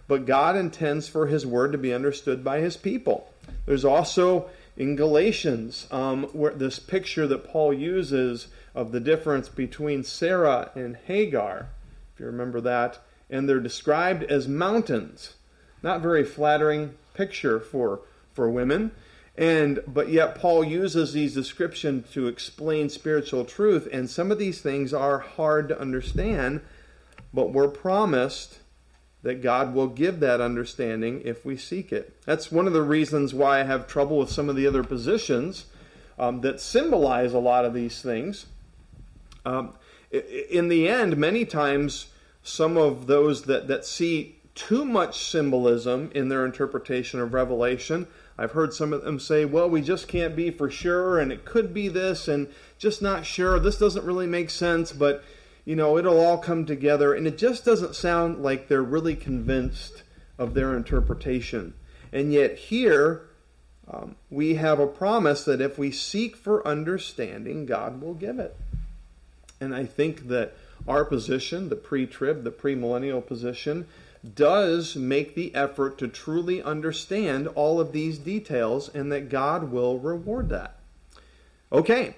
[0.08, 3.32] but God intends for His word to be understood by His people.
[3.66, 10.04] There's also in Galatians um, where this picture that Paul uses of the difference between
[10.04, 11.70] Sarah and Hagar,
[12.14, 15.34] if you remember that, and they're described as mountains.
[15.84, 18.02] Not very flattering picture for
[18.34, 18.92] for women.
[19.38, 24.62] And but yet Paul uses these descriptions to explain spiritual truth, and some of these
[24.62, 26.62] things are hard to understand,
[27.34, 28.60] but we're promised
[29.24, 32.22] that God will give that understanding if we seek it.
[32.26, 35.66] That's one of the reasons why I have trouble with some of the other positions
[36.20, 38.46] um, that symbolize a lot of these things.
[39.46, 39.74] Um,
[40.12, 42.08] in the end, many times,
[42.44, 48.52] some of those that, that see too much symbolism in their interpretation of Revelation, I've
[48.52, 51.74] heard some of them say, well, we just can't be for sure, and it could
[51.74, 53.60] be this, and just not sure.
[53.60, 55.24] This doesn't really make sense, but
[55.68, 57.14] you know, it'll all come together.
[57.14, 60.04] And it just doesn't sound like they're really convinced
[60.38, 61.74] of their interpretation.
[62.14, 63.24] And yet, here,
[63.92, 68.56] um, we have a promise that if we seek for understanding, God will give it.
[69.60, 70.54] And I think that
[70.88, 73.88] our position, the pre trib, the premillennial position,
[74.36, 80.00] does make the effort to truly understand all of these details and that God will
[80.00, 80.78] reward that.
[81.74, 82.16] Okay,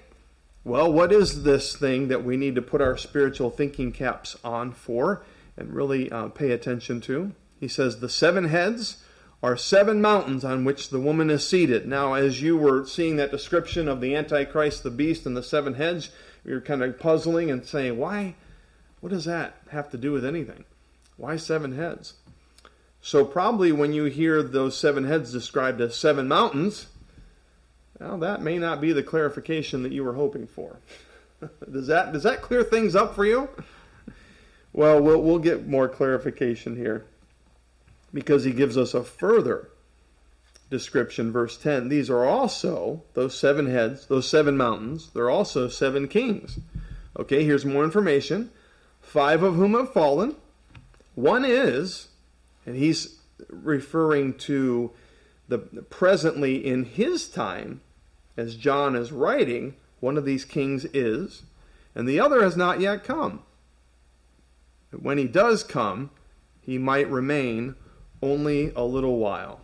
[0.62, 4.72] well, what is this thing that we need to put our spiritual thinking caps on
[4.72, 5.22] for
[5.56, 7.32] and really uh, pay attention to?
[7.58, 9.02] He says, The seven heads
[9.42, 11.88] are seven mountains on which the woman is seated.
[11.88, 15.74] Now, as you were seeing that description of the Antichrist, the beast, and the seven
[15.74, 16.10] heads,
[16.44, 18.34] you're kind of puzzling and saying, Why?
[19.00, 20.64] What does that have to do with anything?
[21.16, 22.14] Why seven heads?
[23.00, 26.88] So, probably when you hear those seven heads described as seven mountains,
[28.00, 30.78] well, that may not be the clarification that you were hoping for.
[31.70, 33.48] does that does that clear things up for you?
[34.72, 37.04] Well, we'll we'll get more clarification here
[38.12, 39.68] because he gives us a further
[40.70, 41.30] description.
[41.30, 45.10] Verse 10 these are also those seven heads those seven mountains.
[45.12, 46.58] They're also seven kings.
[47.18, 48.50] Okay here's more information.
[49.02, 50.36] Five of whom have fallen.
[51.14, 52.08] One is
[52.64, 54.92] and he's referring to
[55.48, 57.80] the presently in his time
[58.40, 61.42] as John is writing, one of these kings is,
[61.94, 63.42] and the other has not yet come.
[64.98, 66.10] When he does come,
[66.62, 67.74] he might remain
[68.22, 69.60] only a little while.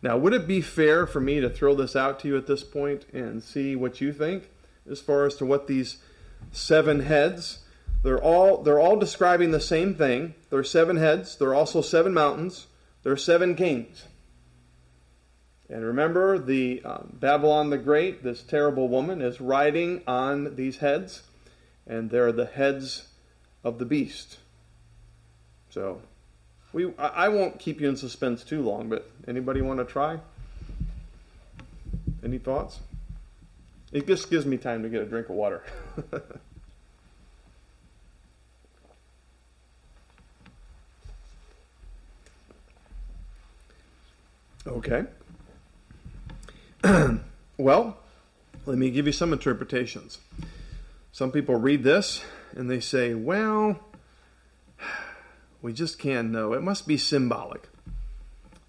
[0.00, 2.64] Now, would it be fair for me to throw this out to you at this
[2.64, 4.50] point and see what you think
[4.90, 5.98] as far as to what these
[6.50, 7.60] seven heads?
[8.02, 10.34] They're all they're all describing the same thing.
[10.50, 11.36] There are seven heads.
[11.36, 12.66] There are also seven mountains.
[13.04, 14.06] There are seven kings.
[15.72, 21.22] And remember, the uh, Babylon the Great, this terrible woman, is riding on these heads,
[21.86, 23.08] and they're the heads
[23.64, 24.36] of the beast.
[25.70, 26.02] So
[26.74, 30.20] we, I won't keep you in suspense too long, but anybody want to try?
[32.22, 32.80] Any thoughts?
[33.92, 35.62] It just gives me time to get a drink of water.
[44.66, 45.06] okay.
[47.58, 47.98] Well,
[48.64, 50.18] let me give you some interpretations.
[51.10, 52.24] Some people read this
[52.56, 53.78] and they say, well,
[55.60, 56.52] we just can't know.
[56.52, 57.68] It must be symbolic.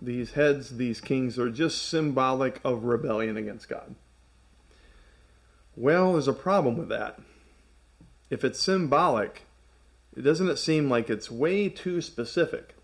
[0.02, 3.96] These heads, these kings, are just symbolic of rebellion against God.
[5.76, 7.20] Well, there's a problem with that.
[8.30, 9.44] If it's symbolic,
[10.22, 12.76] doesn't it seem like it's way too specific?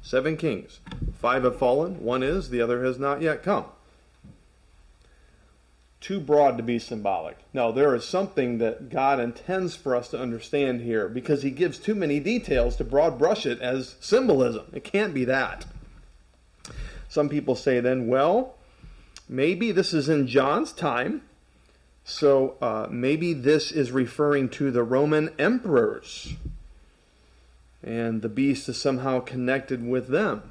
[0.00, 0.80] Seven kings.
[1.18, 3.66] Five have fallen, one is, the other has not yet come
[6.00, 7.36] too broad to be symbolic.
[7.52, 11.78] No, there is something that God intends for us to understand here because he gives
[11.78, 14.66] too many details to broad brush it as symbolism.
[14.72, 15.66] It can't be that.
[17.08, 18.54] Some people say then, well,
[19.28, 21.22] maybe this is in John's time,
[22.02, 26.34] so uh, maybe this is referring to the Roman emperors,
[27.82, 30.50] and the beast is somehow connected with them.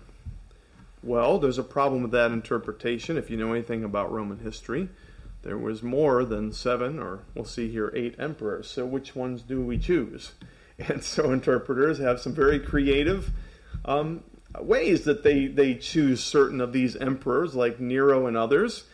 [1.02, 4.90] Well, there's a problem with that interpretation if you know anything about Roman history
[5.42, 8.70] there was more than seven, or we'll see here, eight emperors.
[8.70, 10.34] So which ones do we choose?
[10.88, 13.32] And so interpreters have some very creative
[13.84, 14.24] um,
[14.62, 18.86] ways that they, they choose certain of these emperors, like Nero and others.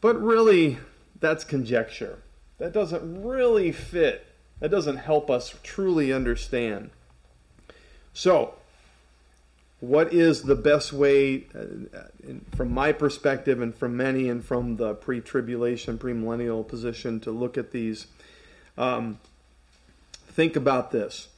[0.00, 0.78] But really,
[1.20, 2.18] that's conjecture.
[2.58, 4.26] That doesn't really fit.
[4.58, 6.90] That doesn't help us truly understand.
[8.12, 8.54] So,
[9.82, 12.04] what is the best way, uh,
[12.54, 17.58] from my perspective and from many, and from the pre tribulation, premillennial position, to look
[17.58, 18.06] at these?
[18.78, 19.18] Um,
[20.28, 21.30] think about this.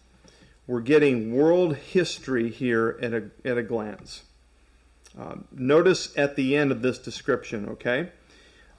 [0.66, 4.24] We're getting world history here at a, at a glance.
[5.18, 8.10] Um, notice at the end of this description, okay?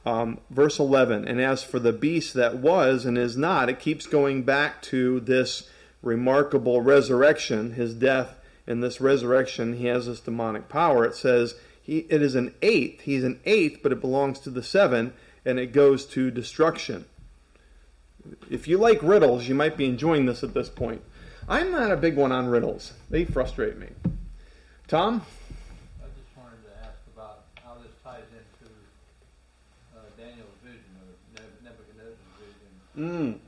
[0.06, 4.06] Um, verse 11, and as for the beast that was and is not, it keeps
[4.06, 5.68] going back to this
[6.04, 8.36] remarkable resurrection, his death
[8.68, 11.06] in this resurrection, he has this demonic power.
[11.06, 13.02] It says he, it is an eighth.
[13.02, 15.14] He's an eighth, but it belongs to the seven,
[15.46, 17.06] and it goes to destruction.
[18.50, 21.04] If you like riddles, you might be enjoying this at this point.
[21.48, 23.90] I'm not a big one on riddles, they frustrate me.
[24.88, 25.22] Tom?
[26.02, 28.74] I just wanted to ask about how this ties into
[29.96, 32.18] uh, Daniel's vision, or Nebuchadnezzar's
[32.98, 33.40] vision.
[33.40, 33.46] Mm.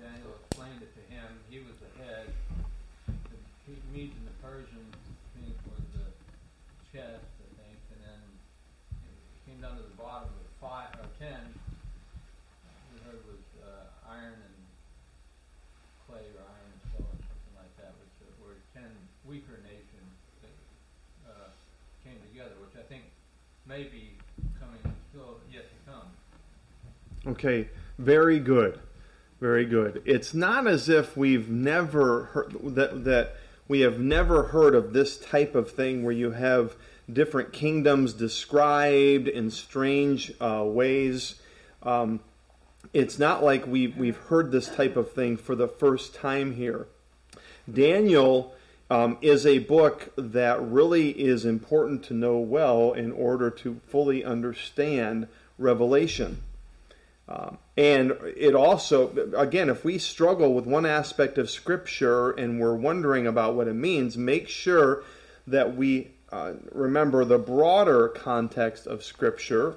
[23.78, 24.18] may be
[24.60, 24.80] coming,
[25.12, 26.10] still yet to come.
[27.28, 28.80] Okay, very good.
[29.42, 30.02] Very good.
[30.06, 33.36] It's not as if we've never heard that that
[33.68, 36.76] we have never heard of this type of thing where you have
[37.12, 41.36] different kingdoms described in strange uh, ways.
[41.84, 42.22] Um,
[42.94, 46.88] it's not like we we've heard this type of thing for the first time here.
[47.72, 48.56] Daniel
[48.90, 54.24] um, is a book that really is important to know well in order to fully
[54.24, 56.42] understand Revelation.
[57.30, 62.76] Um, and it also, again, if we struggle with one aspect of Scripture and we're
[62.76, 65.04] wondering about what it means, make sure
[65.46, 69.76] that we uh, remember the broader context of Scripture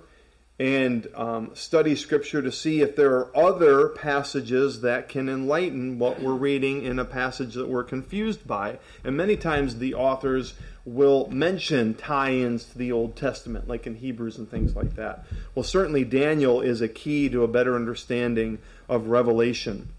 [0.60, 6.20] and um, study Scripture to see if there are other passages that can enlighten what
[6.20, 8.78] we're reading in a passage that we're confused by.
[9.02, 10.54] And many times the authors
[10.84, 15.26] will mention tie ins to the Old Testament, like in Hebrews and things like that.
[15.54, 18.58] Well, certainly Daniel is a key to a better understanding
[18.88, 19.90] of Revelation.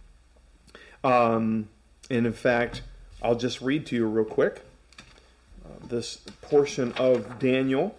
[1.03, 1.69] Um,
[2.09, 2.81] and in fact,
[3.21, 4.61] I'll just read to you real quick
[5.65, 7.95] uh, this portion of Daniel.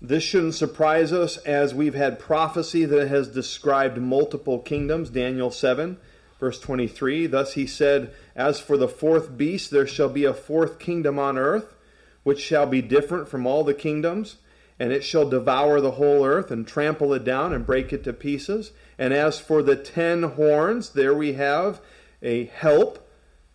[0.00, 5.10] This shouldn't surprise us as we've had prophecy that has described multiple kingdoms.
[5.10, 5.96] Daniel 7,
[6.40, 7.28] verse 23.
[7.28, 11.36] Thus he said, As for the fourth beast, there shall be a fourth kingdom on
[11.36, 11.74] earth,
[12.22, 14.36] which shall be different from all the kingdoms,
[14.78, 18.12] and it shall devour the whole earth, and trample it down, and break it to
[18.12, 18.72] pieces.
[18.98, 21.80] And as for the ten horns, there we have
[22.22, 23.08] a help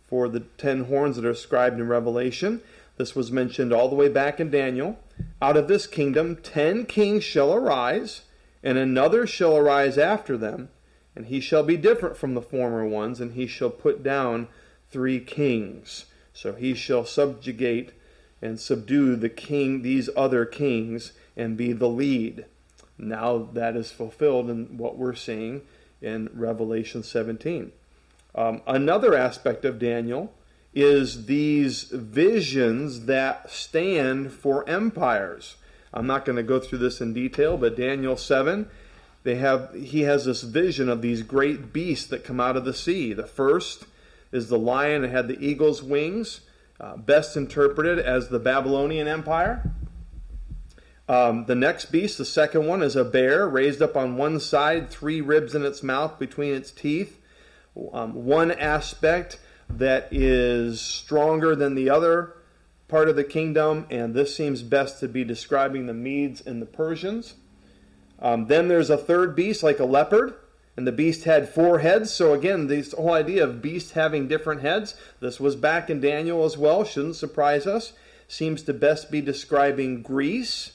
[0.05, 2.61] for the ten horns that are described in Revelation.
[2.97, 4.99] This was mentioned all the way back in Daniel.
[5.41, 8.21] Out of this kingdom, ten kings shall arise,
[8.63, 10.69] and another shall arise after them,
[11.15, 14.47] and he shall be different from the former ones, and he shall put down
[14.91, 16.05] three kings.
[16.33, 17.91] So he shall subjugate
[18.41, 22.45] and subdue the king, these other kings, and be the lead.
[22.97, 25.61] Now that is fulfilled in what we're seeing
[26.01, 27.71] in Revelation 17.
[28.35, 30.33] Um, another aspect of Daniel
[30.73, 35.55] is these visions that stand for empires.
[35.93, 38.69] I'm not going to go through this in detail, but Daniel 7,
[39.23, 42.73] they have he has this vision of these great beasts that come out of the
[42.73, 43.13] sea.
[43.13, 43.85] The first
[44.31, 46.41] is the lion that had the eagle's wings,
[46.79, 49.71] uh, best interpreted as the Babylonian Empire.
[51.09, 54.89] Um, the next beast, the second one, is a bear raised up on one side,
[54.89, 57.19] three ribs in its mouth between its teeth.
[57.93, 62.33] Um, one aspect that is stronger than the other
[62.87, 66.65] part of the kingdom, and this seems best to be describing the Medes and the
[66.65, 67.35] Persians.
[68.19, 70.35] Um, then there's a third beast, like a leopard,
[70.77, 72.13] and the beast had four heads.
[72.13, 76.45] So again, this whole idea of beast having different heads, this was back in Daniel
[76.45, 77.93] as well, shouldn't surprise us.
[78.27, 80.73] Seems to best be describing Greece.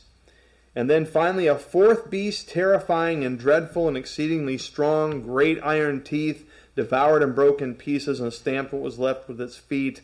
[0.74, 6.48] And then finally, a fourth beast, terrifying and dreadful and exceedingly strong, great iron teeth,
[6.74, 10.00] devoured and broken pieces, and stamped what was left with its feet.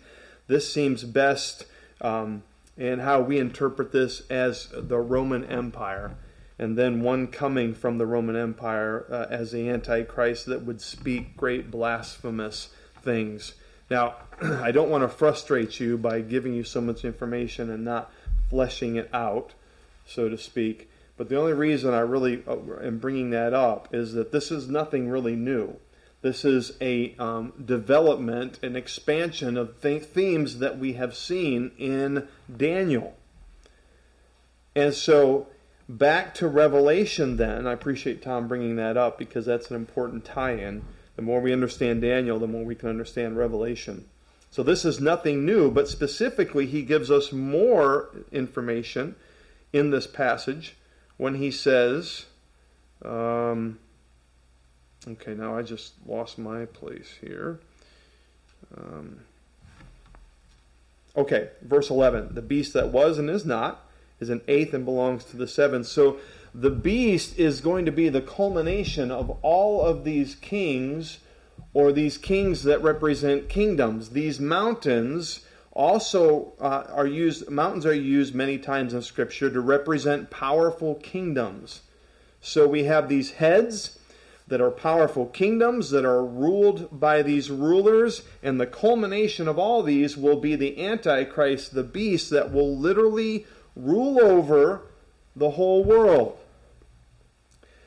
[0.46, 1.64] This seems best
[2.02, 2.42] um,
[2.76, 6.16] in how we interpret this as the Roman Empire.
[6.58, 11.36] And then one coming from the Roman Empire uh, as the Antichrist that would speak
[11.36, 12.70] great blasphemous
[13.02, 13.54] things.
[13.90, 18.10] Now, I don't want to frustrate you by giving you so much information and not
[18.50, 19.54] fleshing it out,
[20.04, 20.90] so to speak.
[21.16, 24.68] But the only reason I really uh, am bringing that up is that this is
[24.68, 25.76] nothing really new.
[26.20, 32.26] This is a um, development, an expansion of th- themes that we have seen in
[32.54, 33.16] Daniel.
[34.74, 35.46] And so,
[35.88, 40.52] back to Revelation, then, I appreciate Tom bringing that up because that's an important tie
[40.52, 40.82] in.
[41.16, 44.06] The more we understand Daniel, the more we can understand Revelation.
[44.50, 49.16] So, this is nothing new, but specifically, he gives us more information
[49.72, 50.76] in this passage
[51.16, 52.26] when he says,
[53.04, 53.78] um,
[55.06, 57.60] Okay, now I just lost my place here.
[58.76, 59.20] Um,
[61.16, 62.34] okay, verse 11.
[62.34, 63.87] The beast that was and is not
[64.20, 65.86] is an eighth and belongs to the seventh.
[65.86, 66.18] So
[66.54, 71.18] the beast is going to be the culmination of all of these kings
[71.74, 74.10] or these kings that represent kingdoms.
[74.10, 75.40] These mountains
[75.72, 81.82] also uh, are used, mountains are used many times in Scripture to represent powerful kingdoms.
[82.40, 83.98] So we have these heads
[84.48, 89.82] that are powerful kingdoms that are ruled by these rulers, and the culmination of all
[89.82, 93.46] these will be the Antichrist, the beast that will literally
[93.78, 94.82] rule over
[95.34, 96.36] the whole world.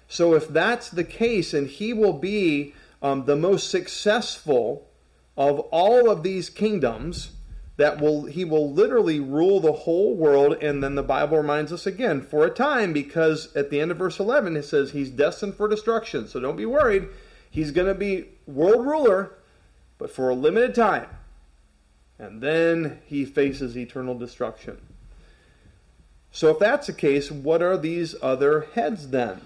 [0.07, 4.87] So, if that's the case, and he will be um, the most successful
[5.37, 7.31] of all of these kingdoms,
[7.77, 11.87] that will he will literally rule the whole world and then the bible reminds us
[11.87, 15.55] again for a time because at the end of verse 11 it says he's destined
[15.55, 16.27] for destruction.
[16.27, 17.07] So don't be worried.
[17.49, 19.33] He's going to be world ruler
[19.97, 21.07] but for a limited time.
[22.19, 24.79] And then he faces eternal destruction
[26.31, 29.41] so if that's the case what are these other heads then?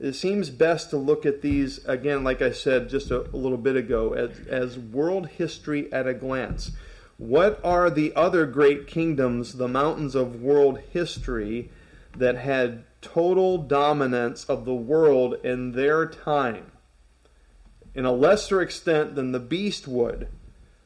[0.00, 3.58] It seems best to look at these again like i said just a, a little
[3.58, 6.72] bit ago as, as world history at a glance.
[7.18, 11.70] What are the other great kingdoms, the mountains of world history,
[12.16, 16.72] that had total dominance of the world in their time?
[17.94, 20.26] In a lesser extent than the beast would,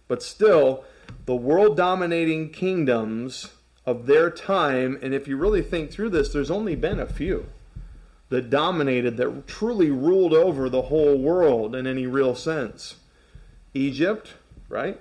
[0.08, 0.84] but still,
[1.24, 3.52] the world dominating kingdoms
[3.86, 7.46] of their time, and if you really think through this, there's only been a few
[8.28, 12.96] that dominated, that truly ruled over the whole world in any real sense.
[13.72, 14.34] Egypt,
[14.68, 15.00] right?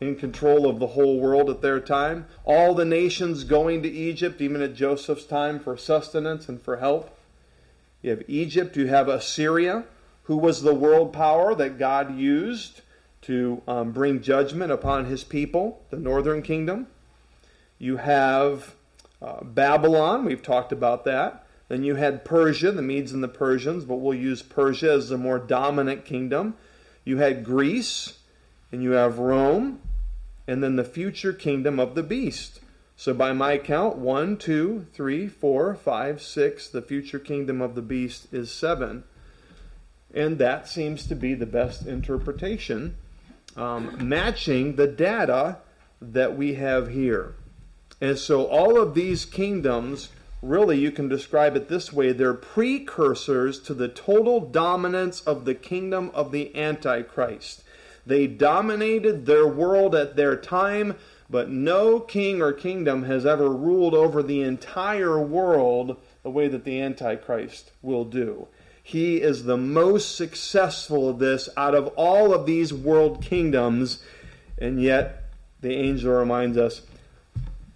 [0.00, 2.26] in control of the whole world at their time.
[2.44, 7.18] All the nations going to Egypt, even at Joseph's time, for sustenance and for help.
[8.02, 9.84] You have Egypt, you have Assyria,
[10.24, 12.82] who was the world power that God used
[13.22, 16.88] to um, bring judgment upon his people, the northern kingdom.
[17.78, 18.74] You have
[19.20, 21.46] uh, Babylon, we've talked about that.
[21.68, 25.18] Then you had Persia, the Medes and the Persians, but we'll use Persia as the
[25.18, 26.54] more dominant kingdom.
[27.04, 28.18] You had Greece,
[28.70, 29.80] and you have Rome,
[30.46, 32.60] and then the future kingdom of the beast.
[32.98, 36.68] So, by my count, one, two, three, four, five, six.
[36.68, 39.04] The future kingdom of the beast is seven.
[40.14, 42.96] And that seems to be the best interpretation,
[43.54, 45.58] um, matching the data
[46.00, 47.34] that we have here.
[48.00, 50.10] And so, all of these kingdoms,
[50.42, 55.54] really, you can describe it this way they're precursors to the total dominance of the
[55.54, 57.62] kingdom of the Antichrist.
[58.04, 60.94] They dominated their world at their time
[61.28, 66.64] but no king or kingdom has ever ruled over the entire world the way that
[66.64, 68.46] the Antichrist will do.
[68.82, 74.00] He is the most successful of this out of all of these world kingdoms,
[74.58, 75.24] and yet
[75.60, 76.82] the angel reminds us,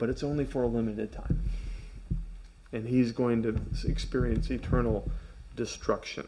[0.00, 1.42] but it's only for a limited time.
[2.72, 5.08] And he's going to experience eternal
[5.54, 6.26] destruction.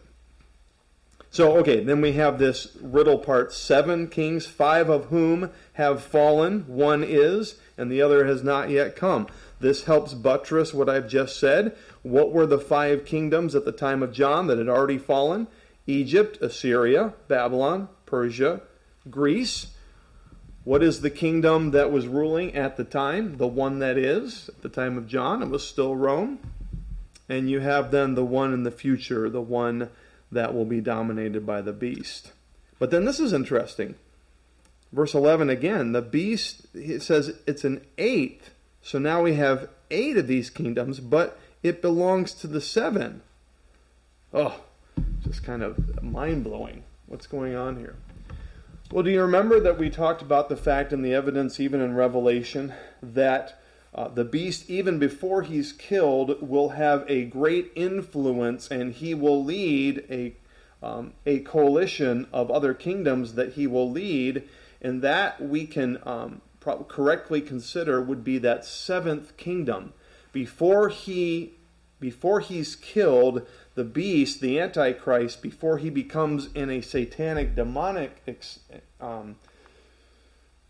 [1.31, 6.67] So, okay, then we have this riddle part seven kings, five of whom have fallen.
[6.69, 9.29] One is, and the other has not yet come.
[9.59, 11.75] This helps buttress what I've just said.
[12.03, 15.47] What were the five kingdoms at the time of John that had already fallen?
[15.87, 18.61] Egypt, Assyria, Babylon, Persia,
[19.09, 19.69] Greece.
[20.65, 23.37] What is the kingdom that was ruling at the time?
[23.37, 24.49] The one that is.
[24.49, 26.39] At the time of John, it was still Rome.
[27.29, 29.91] And you have then the one in the future, the one
[30.31, 32.33] that will be dominated by the beast.
[32.79, 33.97] But then this is interesting.
[34.93, 38.51] Verse 11 again, the beast, it says it's an eighth.
[38.83, 43.23] So now we have eight of these kingdoms, but it belongs to the seven.
[44.35, 44.61] Oh,
[45.23, 46.85] just kind of mind blowing.
[47.07, 47.97] What's going on here?
[48.93, 51.95] Well, do you remember that we talked about the fact and the evidence, even in
[51.95, 53.59] Revelation, that
[53.95, 59.43] uh, the beast, even before he's killed, will have a great influence and he will
[59.43, 60.35] lead a,
[60.83, 64.47] um, a coalition of other kingdoms that he will lead.
[64.83, 69.95] And that we can um, pro- correctly consider would be that seventh kingdom.
[70.33, 71.55] Before he
[71.99, 78.23] before he's killed, the beast, the Antichrist, before he becomes in a satanic, demonic
[79.01, 79.37] um,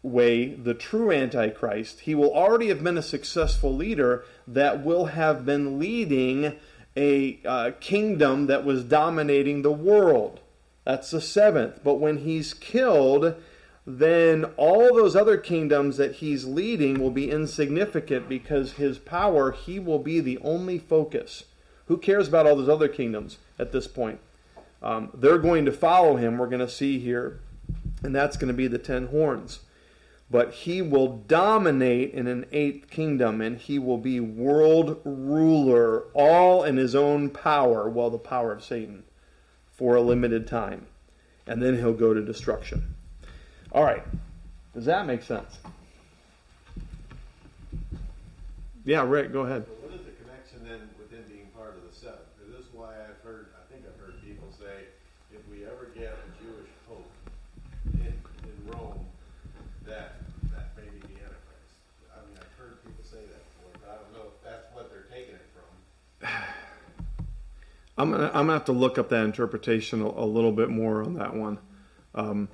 [0.02, 5.44] way the true Antichrist, he will already have been a successful leader that will have
[5.44, 6.56] been leading
[6.96, 10.40] a uh, kingdom that was dominating the world.
[10.84, 11.82] That's the seventh.
[11.82, 13.34] But when he's killed,
[13.86, 19.78] then all those other kingdoms that he's leading will be insignificant because his power, he
[19.78, 21.44] will be the only focus.
[21.92, 24.18] Who cares about all those other kingdoms at this point?
[24.82, 27.40] Um, they're going to follow him, we're going to see here,
[28.02, 29.60] and that's going to be the ten horns
[30.32, 36.64] but he will dominate in an eighth kingdom and he will be world ruler, all
[36.64, 39.04] in his own power, well, the power of Satan,
[39.70, 40.86] for a limited time.
[41.46, 42.94] And then he'll go to destruction.
[43.72, 44.02] All right.
[44.72, 45.58] Does that make sense?
[48.86, 49.66] Yeah, Rick, go ahead.
[49.82, 52.24] what is the connection then with him being part of the seven?
[52.48, 54.88] This is why I've heard, I think I've heard people say,
[55.30, 57.12] if we ever get a Jewish pope
[58.00, 58.16] in,
[58.48, 59.04] in Rome,
[59.86, 60.22] that
[60.54, 61.74] that may be the Antichrist.
[62.12, 64.90] I mean, I've heard people say that before, but I don't know if that's what
[64.90, 66.28] they're taking it from.
[67.98, 71.02] I'm gonna I'm gonna have to look up that interpretation a, a little bit more
[71.02, 71.58] on that one,
[72.14, 72.48] um,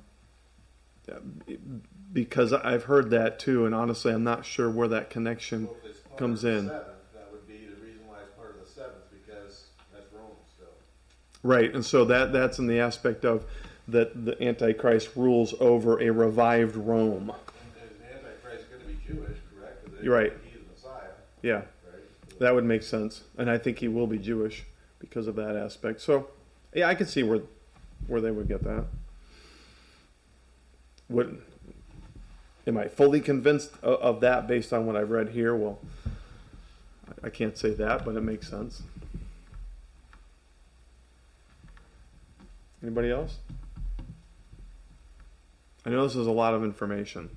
[2.12, 5.90] because I've heard that too, and honestly, I'm not sure where that connection So if
[5.90, 6.66] it's part comes in.
[6.66, 10.32] Seventh, that would be the reason why it's part of the seventh because that's Rome
[10.54, 10.68] still.
[11.42, 13.44] Right, and so that that's in the aspect of
[13.86, 17.32] that the Antichrist rules over a revived Rome.
[18.12, 19.88] Antichrist is going to be Jewish, correct?
[20.02, 20.32] You're right.
[20.44, 21.10] He's Messiah,
[21.42, 21.64] Yeah, right?
[22.28, 24.64] So- that would make sense, and I think he will be Jewish
[24.98, 26.00] because of that aspect.
[26.00, 26.28] So,
[26.74, 27.40] yeah, I can see where
[28.06, 28.84] where they would get that.
[31.08, 31.40] Would
[32.66, 35.54] am I fully convinced of, of that based on what I've read here?
[35.54, 35.78] Well,
[37.08, 38.82] I- I can't say that, but it makes sense.
[42.82, 43.38] Anybody else?
[45.84, 47.30] I know this is a lot of information.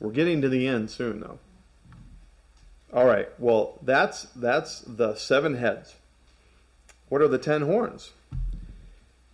[0.00, 1.38] We're getting to the end soon, though.
[2.92, 3.28] All right.
[3.38, 5.96] Well, that's that's the seven heads.
[7.12, 8.12] What are the ten horns?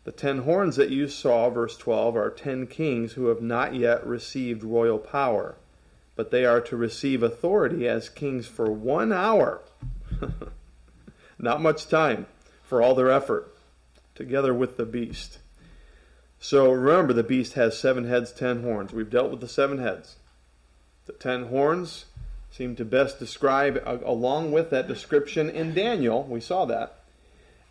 [0.02, 4.04] The ten horns that you saw, verse 12, are ten kings who have not yet
[4.04, 5.54] received royal power,
[6.16, 9.60] but they are to receive authority as kings for one hour.
[11.38, 12.26] not much time
[12.64, 13.54] for all their effort,
[14.16, 15.38] together with the beast.
[16.40, 18.92] So remember, the beast has seven heads, ten horns.
[18.92, 20.16] We've dealt with the seven heads.
[21.06, 22.06] The ten horns
[22.50, 26.97] seem to best describe, along with that description in Daniel, we saw that.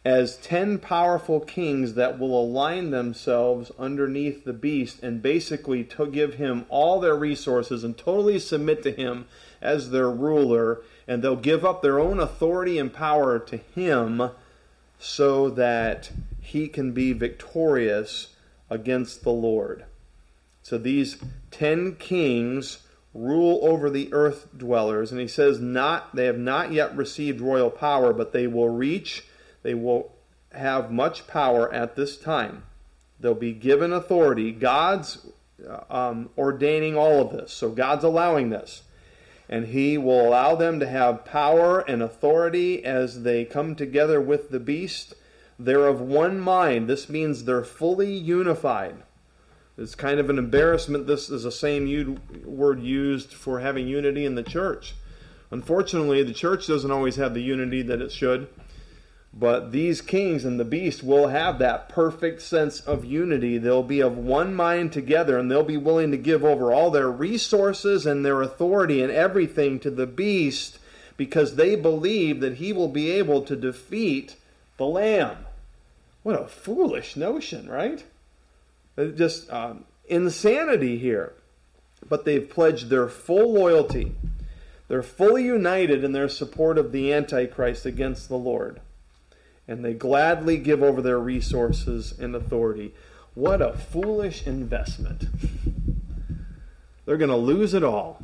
[0.08, 6.36] As ten powerful kings that will align themselves underneath the beast and basically to give
[6.36, 9.26] him all their resources and totally submit to him
[9.62, 14.32] as their ruler, and they'll give up their own authority and power to him
[14.98, 18.30] so that he can be victorious
[18.70, 19.84] against the Lord.
[20.64, 21.18] So these
[21.52, 22.80] ten kings
[23.14, 27.70] rule over the earth dwellers, and he says not they have not yet received royal
[27.70, 29.26] power, but they will reach,
[29.68, 30.14] they will
[30.54, 32.64] have much power at this time.
[33.20, 34.54] They'll be given authority.
[34.54, 35.28] God's
[35.68, 38.84] uh, um, ordaining all of this, so God's allowing this.
[39.50, 44.52] And he will allow them to have power and authority as they come together with
[44.52, 45.16] the beast.
[45.60, 46.88] They're of one mind.
[46.88, 48.96] This means they're fully unified.
[49.78, 51.08] It's kind of an embarrassment.
[51.08, 54.96] This is the same word used for having unity in the church.
[55.52, 58.48] Unfortunately, the church doesn't always have the unity that it should.
[59.34, 63.58] But these kings and the beast will have that perfect sense of unity.
[63.58, 67.12] They'll be of one mind together and they'll be willing to give over all their
[67.12, 70.80] resources and their authority and everything to the beast
[71.18, 74.36] because they believe that he will be able to defeat
[74.78, 75.46] the lamb.
[76.24, 78.04] What a foolish notion, right?
[78.98, 81.34] Just um, insanity here.
[82.08, 84.16] But they've pledged their full loyalty.
[84.88, 88.80] They're fully united in their support of the Antichrist against the Lord.
[89.68, 92.94] And they gladly give over their resources and authority.
[93.34, 95.26] What a foolish investment.
[97.06, 98.22] They're going to lose it all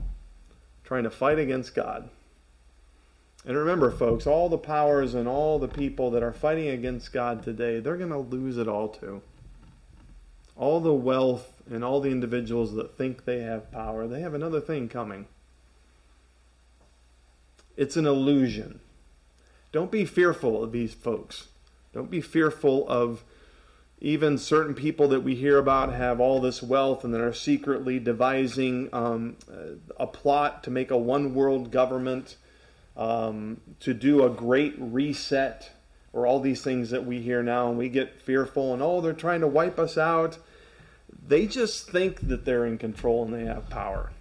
[0.83, 2.09] trying to fight against God.
[3.45, 7.43] And remember, folks, all the powers and all the people that are fighting against God
[7.43, 9.21] today, they're going to lose it all too
[10.55, 14.61] all the wealth and all the individuals that think they have power, they have another
[14.61, 15.27] thing coming.
[17.75, 18.79] It's an illusion.
[19.73, 21.49] Don't be fearful of these folks.
[21.93, 23.25] Don't be fearful of
[23.99, 27.99] even certain people that we hear about have all this wealth and that are secretly
[27.99, 29.35] devising um,
[29.99, 32.37] a plot to make a one world government,
[32.95, 35.71] um, to do a great reset
[36.13, 39.13] or all these things that we hear now and we get fearful and oh they're
[39.13, 40.37] trying to wipe us out
[41.27, 44.11] they just think that they're in control and they have power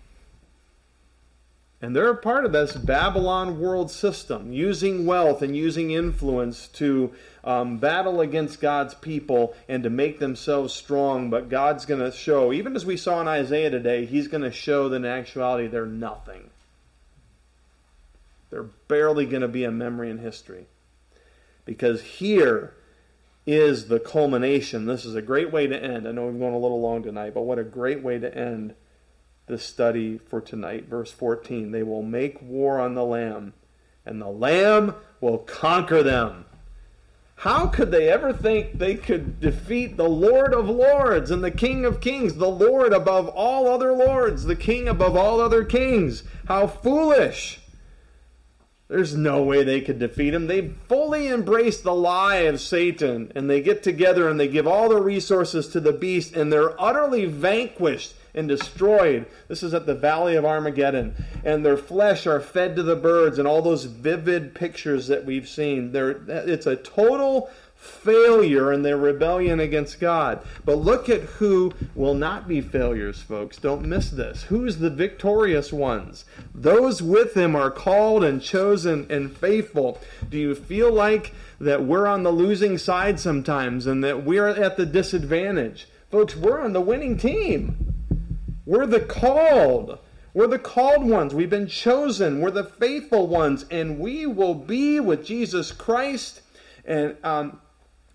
[1.83, 7.13] and they're a part of this babylon world system using wealth and using influence to
[7.45, 12.53] um, battle against god's people and to make themselves strong but god's going to show
[12.53, 15.85] even as we saw in isaiah today he's going to show that in actuality they're
[15.85, 16.49] nothing
[18.49, 20.67] they're barely going to be a memory in history
[21.65, 22.75] because here
[23.47, 24.87] is the culmination.
[24.87, 26.07] This is a great way to end.
[26.07, 28.75] I know we've gone a little long tonight, but what a great way to end
[29.53, 30.89] this study for tonight.
[30.89, 33.53] Verse 14 They will make war on the Lamb,
[34.07, 36.47] and the Lamb will conquer them.
[37.37, 41.85] How could they ever think they could defeat the Lord of Lords and the King
[41.85, 46.23] of Kings, the Lord above all other lords, the King above all other kings?
[46.47, 47.61] How foolish!
[48.89, 50.47] There's no way they could defeat him.
[50.47, 54.89] They fully embrace the lie of Satan and they get together and they give all
[54.89, 59.27] their resources to the beast and they're utterly vanquished and destroyed.
[59.49, 61.15] This is at the Valley of Armageddon.
[61.45, 65.49] And their flesh are fed to the birds and all those vivid pictures that we've
[65.49, 65.93] seen.
[65.93, 67.51] They're, it's a total
[67.83, 70.41] failure in their rebellion against God.
[70.65, 73.57] But look at who will not be failures, folks.
[73.57, 74.45] Don't miss this.
[74.45, 76.25] Who's the victorious ones?
[76.55, 80.01] Those with him are called and chosen and faithful.
[80.31, 84.77] Do you feel like that we're on the losing side sometimes and that we're at
[84.77, 85.89] the disadvantage?
[86.09, 87.92] Folks, we're on the winning team.
[88.65, 89.99] We're the called.
[90.35, 91.35] We're the called ones.
[91.35, 92.41] We've been chosen.
[92.41, 93.65] We're the faithful ones.
[93.71, 96.41] And we will be with Jesus Christ.
[96.85, 97.61] And um,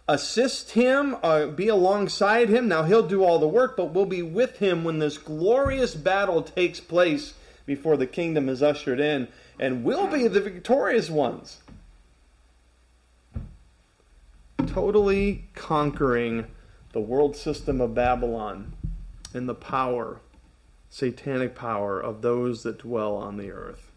[0.08, 2.68] assist him, uh, be alongside him.
[2.68, 6.42] Now he'll do all the work, but we'll be with him when this glorious battle
[6.42, 7.34] takes place
[7.66, 9.28] before the kingdom is ushered in,
[9.60, 11.58] and we'll be the victorious ones.
[14.66, 16.48] Totally conquering
[16.94, 18.74] the world system of Babylon
[19.34, 20.22] and the power,
[20.98, 23.92] satanic power of those that dwell on the earth.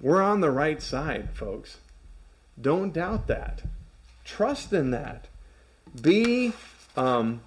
[0.00, 1.76] We're on the right side, folks.
[2.58, 3.62] Don't doubt that.
[4.24, 5.28] Trust in that.
[6.00, 6.54] Be
[6.96, 7.42] um,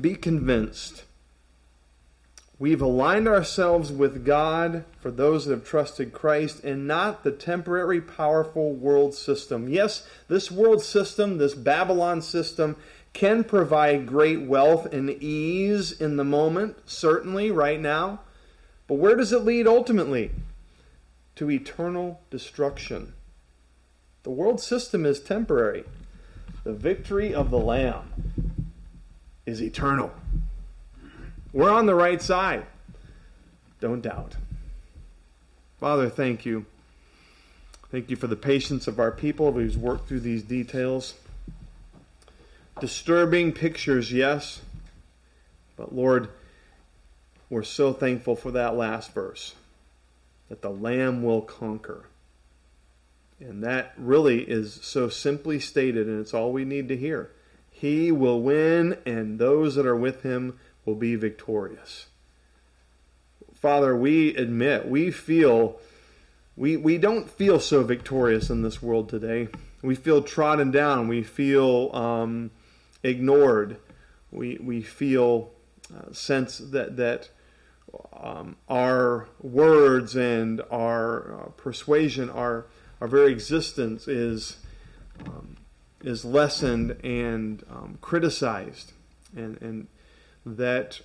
[0.00, 1.02] be convinced.
[2.60, 8.00] We've aligned ourselves with God for those that have trusted Christ and not the temporary,
[8.00, 9.68] powerful world system.
[9.68, 12.76] Yes, this world system, this Babylon system,
[13.14, 18.20] can provide great wealth and ease in the moment, certainly, right now.
[18.86, 20.32] But where does it lead ultimately?
[21.36, 23.14] To eternal destruction.
[24.24, 25.84] The world system is temporary.
[26.64, 28.42] The victory of the Lamb
[29.46, 30.12] is eternal.
[31.52, 32.66] We're on the right side.
[33.80, 34.36] Don't doubt.
[35.78, 36.66] Father, thank you.
[37.90, 41.14] Thank you for the patience of our people who's worked through these details.
[42.80, 44.60] Disturbing pictures, yes.
[45.76, 46.28] But Lord,
[47.48, 49.54] we're so thankful for that last verse
[50.48, 52.06] that the Lamb will conquer.
[53.40, 57.30] And that really is so simply stated, and it's all we need to hear.
[57.70, 62.06] He will win, and those that are with him will be victorious.
[63.54, 65.80] Father, we admit, we feel,
[66.56, 69.48] we, we don't feel so victorious in this world today.
[69.82, 71.08] We feel trodden down.
[71.08, 72.50] We feel um,
[73.04, 73.76] ignored.
[74.32, 75.52] We, we feel
[75.94, 77.28] uh, sense that, that
[78.12, 82.66] um, our words and our uh, persuasion, our,
[83.00, 84.56] our very existence is,
[85.24, 85.56] um,
[86.02, 88.92] is lessened and um, criticized.
[89.36, 89.86] And, and
[90.46, 91.00] that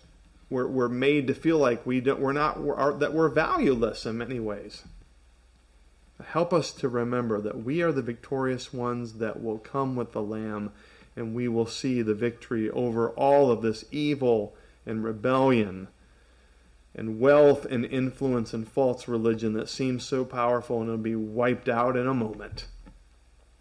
[0.49, 4.05] we're, we're made to feel like we don't, we're not, we're, are, that we're valueless
[4.05, 4.83] in many ways.
[6.23, 10.21] Help us to remember that we are the victorious ones that will come with the
[10.21, 10.71] Lamb,
[11.19, 14.55] and we will see the victory over all of this evil
[14.85, 15.89] and rebellion
[16.95, 21.67] and wealth and influence and false religion that seems so powerful and it'll be wiped
[21.67, 22.65] out in a moment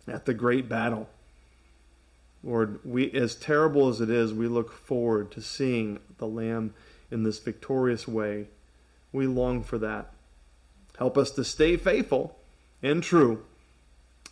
[0.07, 1.09] at the great battle.
[2.45, 6.73] Lord, we as terrible as it is, we look forward to seeing the Lamb
[7.11, 8.47] in this victorious way.
[9.13, 10.13] We long for that.
[10.97, 12.39] Help us to stay faithful
[12.83, 13.45] and true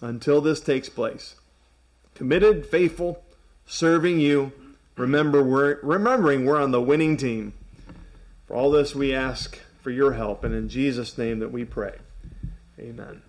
[0.01, 1.35] until this takes place.
[2.16, 3.22] Committed, faithful,
[3.66, 4.50] serving you.
[4.96, 7.52] Remember we're remembering we're on the winning team.
[8.46, 11.94] For all this we ask for your help and in Jesus name that we pray.
[12.80, 13.20] Amen.